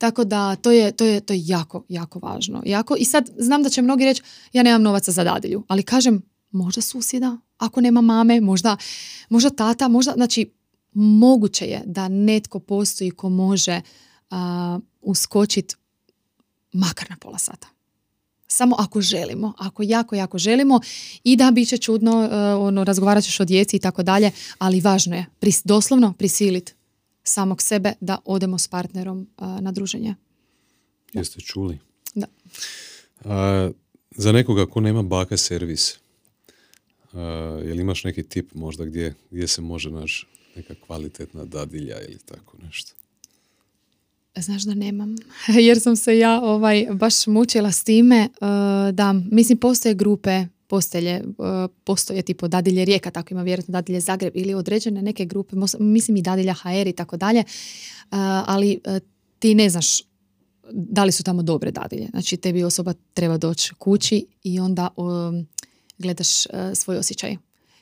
[0.05, 2.61] Tako da to je, to je, to je jako, jako važno.
[2.65, 4.21] Jako, I sad znam da će mnogi reći
[4.53, 8.77] ja nemam novaca za dadilju, ali kažem možda susjeda, ako nema mame, možda,
[9.29, 10.51] možda tata, možda, znači
[10.93, 13.81] moguće je da netko postoji ko može
[14.31, 14.37] uh,
[15.01, 15.75] uskočiti
[16.73, 17.67] makar na pola sata.
[18.47, 20.79] Samo ako želimo, ako jako, jako želimo
[21.23, 24.81] i da bit će čudno, uh, ono, razgovarat ćeš o djeci i tako dalje, ali
[24.81, 26.73] važno je pris, doslovno prisiliti
[27.27, 30.15] samog sebe da odemo s partnerom na druženje.
[31.13, 31.79] Jeste čuli?
[32.15, 32.27] Da.
[33.25, 33.69] A,
[34.11, 37.19] za nekoga ko nema baka servis, uh,
[37.65, 42.57] jel imaš neki tip možda gdje, gdje se može naći neka kvalitetna dadilja ili tako
[42.57, 42.91] nešto?
[44.37, 45.15] Znaš da nemam,
[45.67, 48.29] jer sam se ja ovaj baš mučila s time
[48.93, 51.23] da, mislim, postoje grupe postelje, e,
[51.83, 56.21] postoje tipo dadilje Rijeka, tako ima vjerojatno dadilje Zagreb ili određene neke grupe, mislim i
[56.21, 57.45] dadilja HR i tako dalje, e,
[58.45, 58.99] ali e,
[59.39, 60.01] ti ne znaš
[60.71, 62.07] da li su tamo dobre dadilje.
[62.09, 64.89] Znači tebi osoba treba doći kući i onda
[65.97, 66.27] gledaš
[66.73, 67.37] svoj osjećaj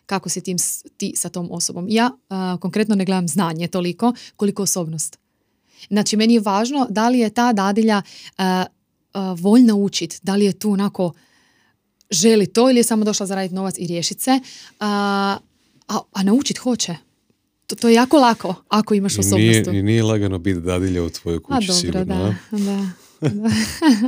[0.05, 0.57] kako si tim,
[0.97, 1.85] ti sa tom osobom.
[1.89, 2.11] Ja
[2.59, 5.19] konkretno ne gledam znanje toliko koliko osobnost.
[5.89, 8.01] Znači meni je važno da li je ta dadilja
[9.37, 11.13] voljna učiti, da li je tu onako
[12.13, 14.39] želi to ili je samo došla zaraditi novac i riješiti se,
[14.79, 15.37] a,
[15.87, 16.95] a, a naučit hoće.
[17.67, 19.67] To, to je jako lako ako imaš osobnost.
[19.67, 22.05] I nije, nije lagano biti dadilja u tvojoj kući, a, dobro, sigurno.
[22.05, 22.93] Da, da,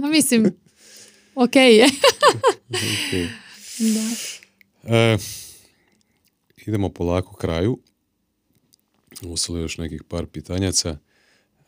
[0.01, 0.07] da.
[0.15, 0.51] Mislim,
[1.35, 1.89] ok je.
[2.69, 3.27] okay.
[3.79, 4.95] Da.
[4.95, 5.17] E,
[6.65, 7.79] idemo polako kraju.
[9.21, 10.97] Uslo još nekih par pitanjaca.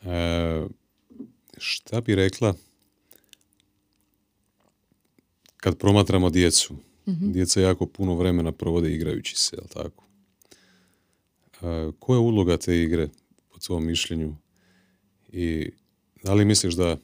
[0.02, 0.66] E,
[1.58, 2.54] šta bi rekla
[5.60, 10.04] kad promatramo djecu, mm djeca jako puno vremena provode igrajući se, jel tako?
[11.62, 13.08] E, koja je uloga te igre,
[13.48, 14.36] po svom mišljenju?
[15.32, 15.70] I
[16.22, 16.96] da li misliš da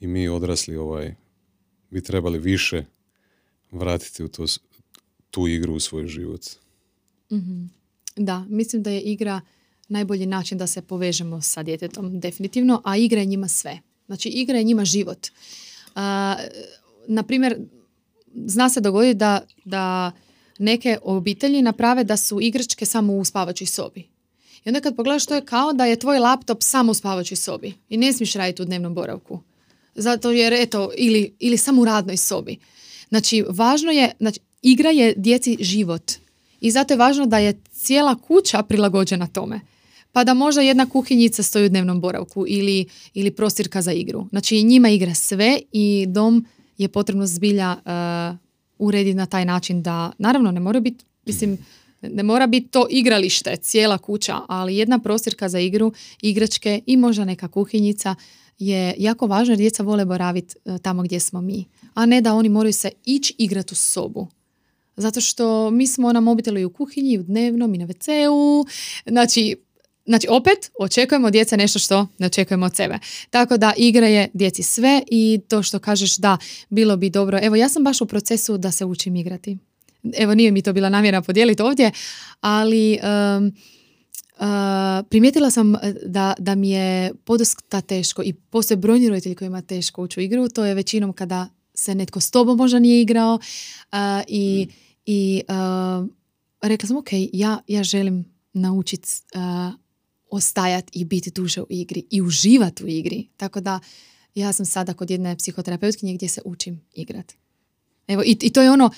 [0.00, 1.14] i mi odrasli ovaj,
[1.90, 2.84] bi trebali više
[3.70, 4.44] vratiti u to,
[5.30, 6.46] tu igru u svoj život?
[7.30, 7.70] mm
[8.16, 9.40] Da, mislim da je igra
[9.88, 13.80] najbolji način da se povežemo sa djetetom, definitivno, a igra je njima sve.
[14.06, 15.26] Znači, igra je njima život.
[15.86, 16.02] Uh,
[17.08, 17.56] na primjer,
[18.34, 20.12] zna se dogoditi da, da
[20.58, 24.00] neke obitelji naprave da su igračke samo u spavačoj sobi.
[24.64, 27.74] I onda kad pogledaš to je kao da je tvoj laptop samo u spavačoj sobi
[27.88, 29.40] i ne smiješ raditi u dnevnom boravku.
[29.94, 32.56] Zato jer eto, ili, ili samo u radnoj sobi.
[33.08, 36.12] Znači, važno je, znači, igra je djeci život.
[36.60, 39.60] I zato je važno da je cijela kuća prilagođena tome.
[40.12, 44.26] Pa da možda jedna kuhinjica stoji u dnevnom boravku ili, ili prostirka za igru.
[44.30, 46.46] Znači njima igra sve i dom
[46.78, 48.38] je potrebno zbilja uh,
[48.78, 51.58] urediti na taj način da, naravno ne mora biti, mislim,
[52.02, 55.92] ne mora biti to igralište, cijela kuća, ali jedna prostirka za igru,
[56.22, 58.14] igračke i možda neka kuhinjica
[58.58, 61.64] je jako važno jer djeca vole boraviti uh, tamo gdje smo mi,
[61.94, 64.28] a ne da oni moraju se ići igrati u sobu.
[64.96, 68.66] Zato što mi smo na mobitelu i u kuhinji, u dnevnom i na WC-u.
[69.06, 69.56] Znači,
[70.08, 72.98] Znači, opet očekujemo od djece nešto što ne očekujemo od sebe.
[73.30, 77.38] Tako da igra je djeci sve i to što kažeš da bilo bi dobro.
[77.42, 79.58] Evo, ja sam baš u procesu da se učim igrati.
[80.18, 81.90] Evo, nije mi to bila namjera podijeliti ovdje,
[82.40, 82.98] ali
[85.08, 90.02] primijetila sam e, da, da mi je podosta teško i postoje brojni roditelji kojima teško
[90.02, 90.48] ući u igru.
[90.48, 93.38] To je većinom kada se netko s tobom možda nije igrao
[94.28, 94.68] i,
[95.06, 95.42] i
[96.62, 99.08] rekla sam ok, ja, ja želim naučiti
[100.30, 103.28] ostajati i biti duže u igri i uživati u igri.
[103.36, 103.80] Tako da
[104.34, 107.36] ja sam sada kod jedne psihoterapeutkinje gdje se učim igrati.
[108.06, 108.92] Evo, i, i to je ono, uh,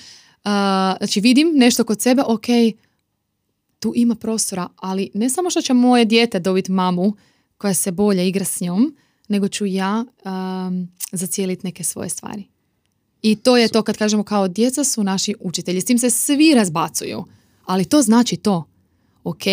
[0.97, 2.45] znači vidim nešto kod sebe, ok,
[3.79, 7.13] tu ima prostora, ali ne samo što će moje dijete dobiti mamu
[7.57, 8.95] koja se bolje igra s njom,
[9.27, 12.43] nego ću ja um, zacijeliti neke svoje stvari.
[13.21, 15.81] I to je to kad kažemo kao djeca su naši učitelji.
[15.81, 17.25] S tim se svi razbacuju.
[17.65, 18.67] Ali to znači to.
[19.23, 19.43] Ok,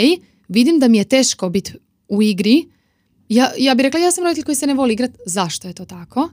[0.49, 1.73] vidim da mi je teško biti
[2.09, 2.69] u igri.
[3.29, 5.19] Ja, ja bih rekla, ja sam roditelj koji se ne voli igrati.
[5.27, 6.31] Zašto je to tako?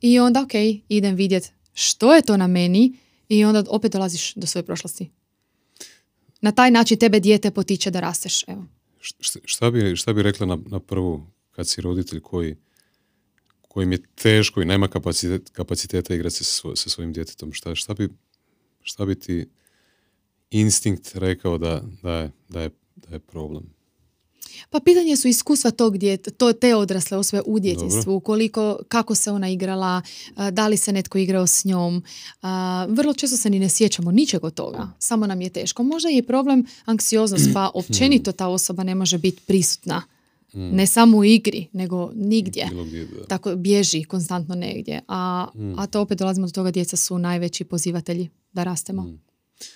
[0.00, 0.54] I onda, ok,
[0.88, 5.10] idem vidjeti što je to na meni i onda opet dolaziš do svoje prošlosti.
[6.40, 8.44] Na taj način tebe dijete potiče da rasteš.
[8.48, 8.64] Evo.
[9.44, 12.56] Šta, bi, šta bi rekla na, na prvu kad si roditelj koji
[13.74, 17.94] kojim je teško i nema kapacitet, kapaciteta igrati se sa, sa svojim djetetom, šta, šta,
[17.94, 18.08] bi,
[18.82, 19.48] šta bi ti
[20.50, 22.70] instinkt rekao da, da, je, da, je,
[23.08, 23.74] da je problem?
[24.70, 29.30] Pa pitanje su iskustva tog djete, to te odrasle osobe u djetinstvu, koliko, kako se
[29.30, 30.02] ona igrala,
[30.50, 32.02] da li se netko igrao s njom.
[32.88, 35.82] Vrlo često se ni ne sjećamo ničeg od toga, samo nam je teško.
[35.82, 40.02] Možda je problem anksioznost, pa općenito ta osoba ne može biti prisutna.
[40.54, 40.76] Mm.
[40.76, 42.70] Ne samo u igri, nego nigdje.
[43.28, 45.00] Tako bježi konstantno negdje.
[45.08, 45.78] A, mm.
[45.78, 49.06] a to opet dolazimo do toga, djeca su najveći pozivatelji da rastemo.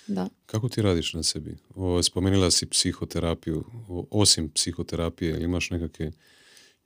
[0.07, 0.29] Da.
[0.45, 1.57] Kako ti radiš na sebi?
[1.75, 3.65] O, spomenula si psihoterapiju.
[4.11, 6.11] osim psihoterapije, imaš nekakve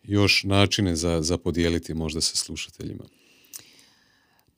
[0.03, 3.03] još načine za, za podijeliti možda sa slušateljima?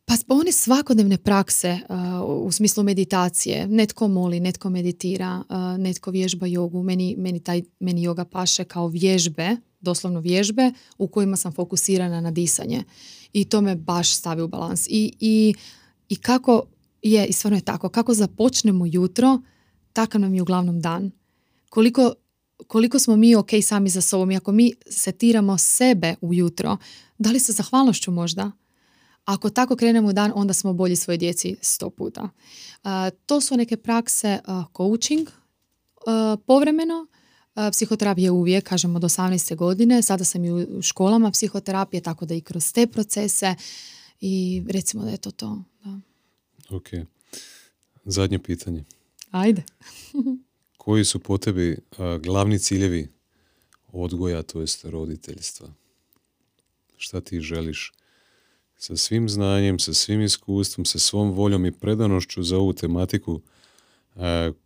[0.06, 1.80] Pa one svakodnevne prakse
[2.26, 3.68] u smislu meditacije.
[3.68, 5.44] Netko moli, netko meditira,
[5.78, 6.84] netko vježba jogu.
[6.84, 12.32] Meni, meni, taj, meni joga paše kao vježbe, doslovno vježbe, u kojima sam fokusirana na
[12.32, 12.84] disanje.
[13.34, 14.88] I to me baš stavi u balans.
[14.88, 15.54] I, i,
[16.10, 16.64] i kako
[17.12, 19.42] je, i stvarno je tako, kako započnemo jutro,
[19.94, 21.12] takav nam je uglavnom dan.
[21.70, 22.14] Koliko,
[22.68, 26.78] koliko smo mi ok sami za sobom i ako mi setiramo sebe ujutro,
[27.18, 28.52] da li sa zahvalnošću možda?
[29.26, 32.30] Ako tako krenemo dan, onda smo bolji svoje djeci sto puta.
[33.26, 35.28] to su neke prakse uh, coaching,
[36.46, 37.08] povremeno,
[37.72, 39.56] psihoterapija uvijek, kažemo do 18.
[39.56, 43.56] godine, sada sam i u školama psihoterapije, tako da i kroz te procese
[44.22, 45.64] i recimo da je to to.
[45.84, 46.15] Da.
[46.70, 46.90] Ok.
[48.06, 48.84] Zadnje pitanje.
[49.32, 49.64] Ajde.
[50.78, 51.78] Koji su po tebi
[52.22, 53.08] glavni ciljevi
[53.92, 55.68] odgoja, to jest roditeljstva?
[56.98, 57.94] Šta ti želiš
[58.78, 63.42] sa svim znanjem, sa svim iskustvom, sa svom voljom i predanošću za ovu tematiku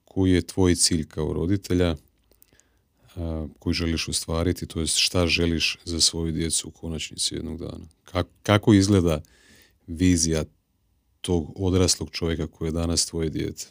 [0.06, 1.96] koji je tvoj cilj kao roditelja,
[3.60, 7.86] koji želiš ostvariti, to jest šta želiš za svoju djecu u konačnici jednog dana.
[8.44, 9.22] Kako, izgleda
[9.88, 10.44] vizija
[11.22, 13.66] tog odraslog čovjeka koji je danas tvoje dijete?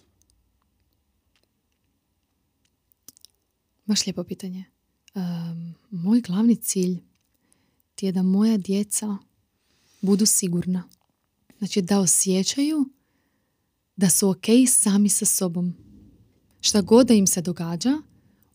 [3.87, 4.65] Baš lijepo pitanje.
[5.91, 6.99] moj glavni cilj
[7.95, 9.16] ti je da moja djeca
[10.01, 10.83] budu sigurna.
[11.59, 12.89] Znači da osjećaju
[13.97, 15.75] da su ok sami sa sobom.
[16.61, 17.99] Šta god da im se događa,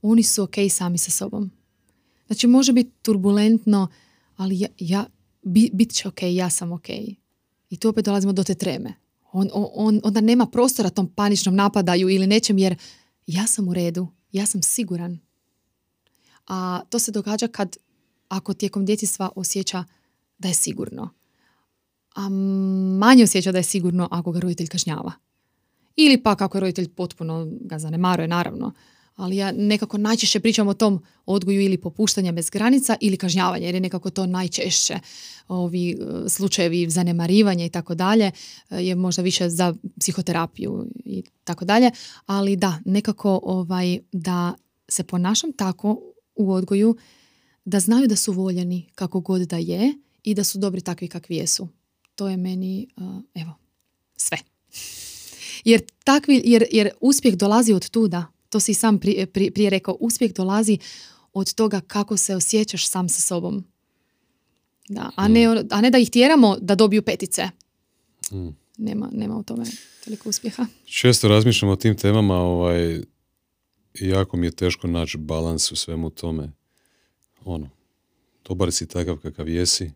[0.01, 1.51] oni su ok sami sa sobom.
[2.27, 3.87] Znači može biti turbulentno,
[4.35, 5.05] ali ja, ja
[5.73, 6.87] bit će ok, ja sam ok.
[7.73, 8.93] I tu opet dolazimo do te treme.
[9.31, 12.75] On, on, onda nema prostora tom paničnom napadaju ili nečem jer
[13.27, 15.19] ja sam u redu, ja sam siguran.
[16.47, 17.77] A to se događa kad
[18.27, 19.83] ako tijekom djetinstva osjeća
[20.37, 21.09] da je sigurno.
[22.15, 22.29] A
[22.99, 25.11] manje osjeća da je sigurno ako ga roditelj kažnjava.
[25.95, 28.71] Ili pak ako je roditelj potpuno ga zanemaruje, naravno
[29.15, 33.75] ali ja nekako najčešće pričam o tom odgoju ili popuštanja bez granica ili kažnjavanja, jer
[33.75, 34.99] je nekako to najčešće
[35.47, 35.95] ovi e,
[36.29, 38.31] slučajevi zanemarivanja i tako dalje
[38.69, 41.91] e, je možda više za psihoterapiju i tako dalje,
[42.25, 44.53] ali da, nekako ovaj, da
[44.87, 45.99] se ponašam tako
[46.35, 46.97] u odgoju
[47.65, 51.35] da znaju da su voljeni kako god da je i da su dobri takvi kakvi
[51.35, 51.67] jesu.
[52.15, 53.53] To je meni, e, evo,
[54.15, 54.37] sve.
[55.63, 60.33] Jer, takvi, jer, jer uspjeh dolazi od tuda to si sam prije, prije rekao, uspjeh
[60.33, 60.77] dolazi
[61.33, 63.63] od toga kako se osjećaš sam sa sobom.
[64.89, 65.67] Da, a, ne, mm.
[65.71, 67.49] a ne da ih tjeramo da dobiju petice.
[68.31, 68.49] Mm.
[68.77, 69.65] Nema, nema u tome
[70.03, 70.65] toliko uspjeha.
[70.85, 73.01] Često razmišljam o tim temama, ovaj,
[73.99, 76.51] jako mi je teško naći balans u svemu tome.
[77.45, 77.69] Ono,
[78.47, 79.91] dobar si takav kakav jesi,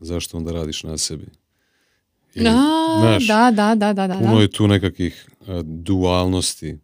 [0.00, 1.26] zašto onda radiš na sebi?
[2.34, 2.44] Ili,
[3.28, 4.18] da, da, da, da, da.
[4.18, 5.28] Puno je tu nekakvih
[5.64, 6.78] dualnosti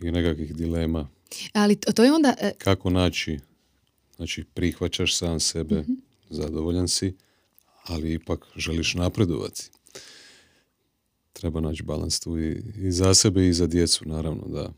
[0.00, 1.08] i nekakvih dilema.
[1.52, 2.34] Ali to, to je onda...
[2.40, 3.38] e, Kako naći,
[4.16, 5.92] znači prihvaćaš sam sebe, Mhm.
[6.30, 7.16] zadovoljan si,
[7.84, 9.70] ali ipak želiš napredovati.
[11.32, 14.72] Treba naći balans tu i, i za sebe i za djecu, naravno, da.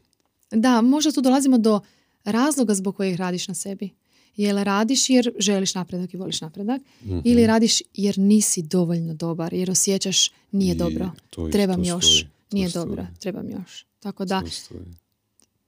[0.53, 1.81] Da, možda tu dolazimo do
[2.25, 3.91] razloga zbog kojih radiš na sebi.
[4.37, 7.19] Jel radiš jer želiš napredak i voliš napredak Mhm.
[7.25, 11.89] ili radiš jer nisi dovoljno dobar, jer osjećaš nije I dobro, to je- trebam to
[11.89, 12.87] još, stoji, to nije stoji.
[12.87, 13.87] dobro, trebam još.
[14.01, 14.43] Tako da.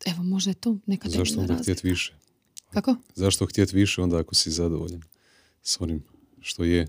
[0.06, 2.14] Evo, možda je to neka Zašto onda htjeti više?
[2.70, 2.96] Kako?
[3.14, 5.02] Zašto htjeti više onda ako si zadovoljan
[5.62, 6.04] s onim
[6.40, 6.88] što je?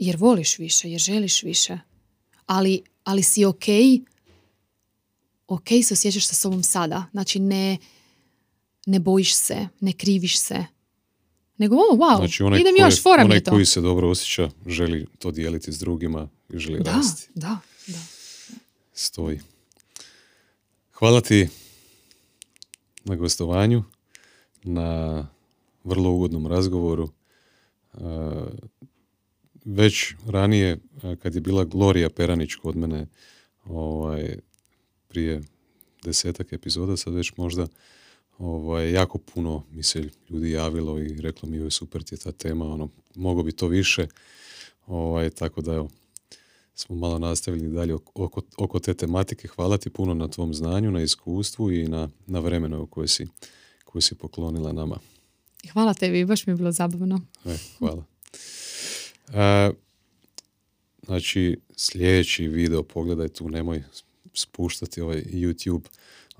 [0.00, 1.78] Jer voliš više, jer želiš više.
[2.46, 3.64] Ali, ali si ok,
[5.48, 7.06] ok se osjećaš sa sobom sada.
[7.10, 7.78] Znači ne,
[8.86, 10.64] ne bojiš se, ne kriviš se.
[11.58, 13.50] Nego, o, wow, Znači onaj, idem još, fora mi onaj je to.
[13.50, 17.28] koji se dobro osjeća želi to dijeliti s drugima i želi Da, rasti.
[17.34, 17.98] da, da.
[18.94, 19.40] Stoji.
[20.92, 21.48] Hvala ti
[23.04, 23.82] na gostovanju,
[24.62, 25.26] na
[25.84, 27.08] vrlo ugodnom razgovoru.
[27.94, 27.98] E,
[29.64, 33.06] Već ranije, e, kad je bila Gloria Peranić kod mene,
[33.64, 34.36] ovaj,
[35.08, 35.42] prije
[36.04, 37.66] desetak epizoda, sad već možda
[38.38, 42.32] ovaj, jako puno mi se ljudi javilo i reklo mi joj super ti je ta
[42.32, 44.06] tema, ono, mogo bi to više,
[44.86, 45.88] ovaj, tako da evo,
[46.74, 49.48] smo malo nastavili dalje oko- oko, te tematike.
[49.48, 53.26] Hvala ti puno na tvom znanju, na iskustvu i na, na vremenu koje si,
[53.84, 54.98] koje si poklonila nama.
[55.72, 57.20] Hvala tebi, baš mi je bilo zabavno.
[57.44, 58.04] E, hvala.
[59.34, 59.70] E,
[61.06, 63.82] znači, sljedeći video, pogledaj tu, nemoj
[64.34, 65.84] spuštati ovaj YouTube.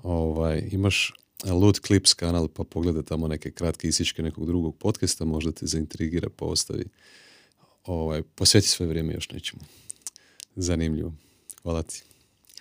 [0.03, 1.13] Ovaj, imaš
[1.43, 6.29] Loot Clips kanal, pa pogledaj tamo neke kratke isičke nekog drugog podcasta, možda te zaintrigira,
[6.35, 6.85] pa ostavi.
[7.85, 9.61] Ovaj, posveti svoje vrijeme još nečemu.
[10.55, 11.13] Zanimljivo.
[11.63, 12.03] Hvala ti.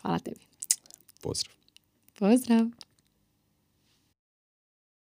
[0.03, 0.41] Hvala tebi.
[1.21, 1.55] Pozdrav.
[2.19, 2.84] Pozdrav.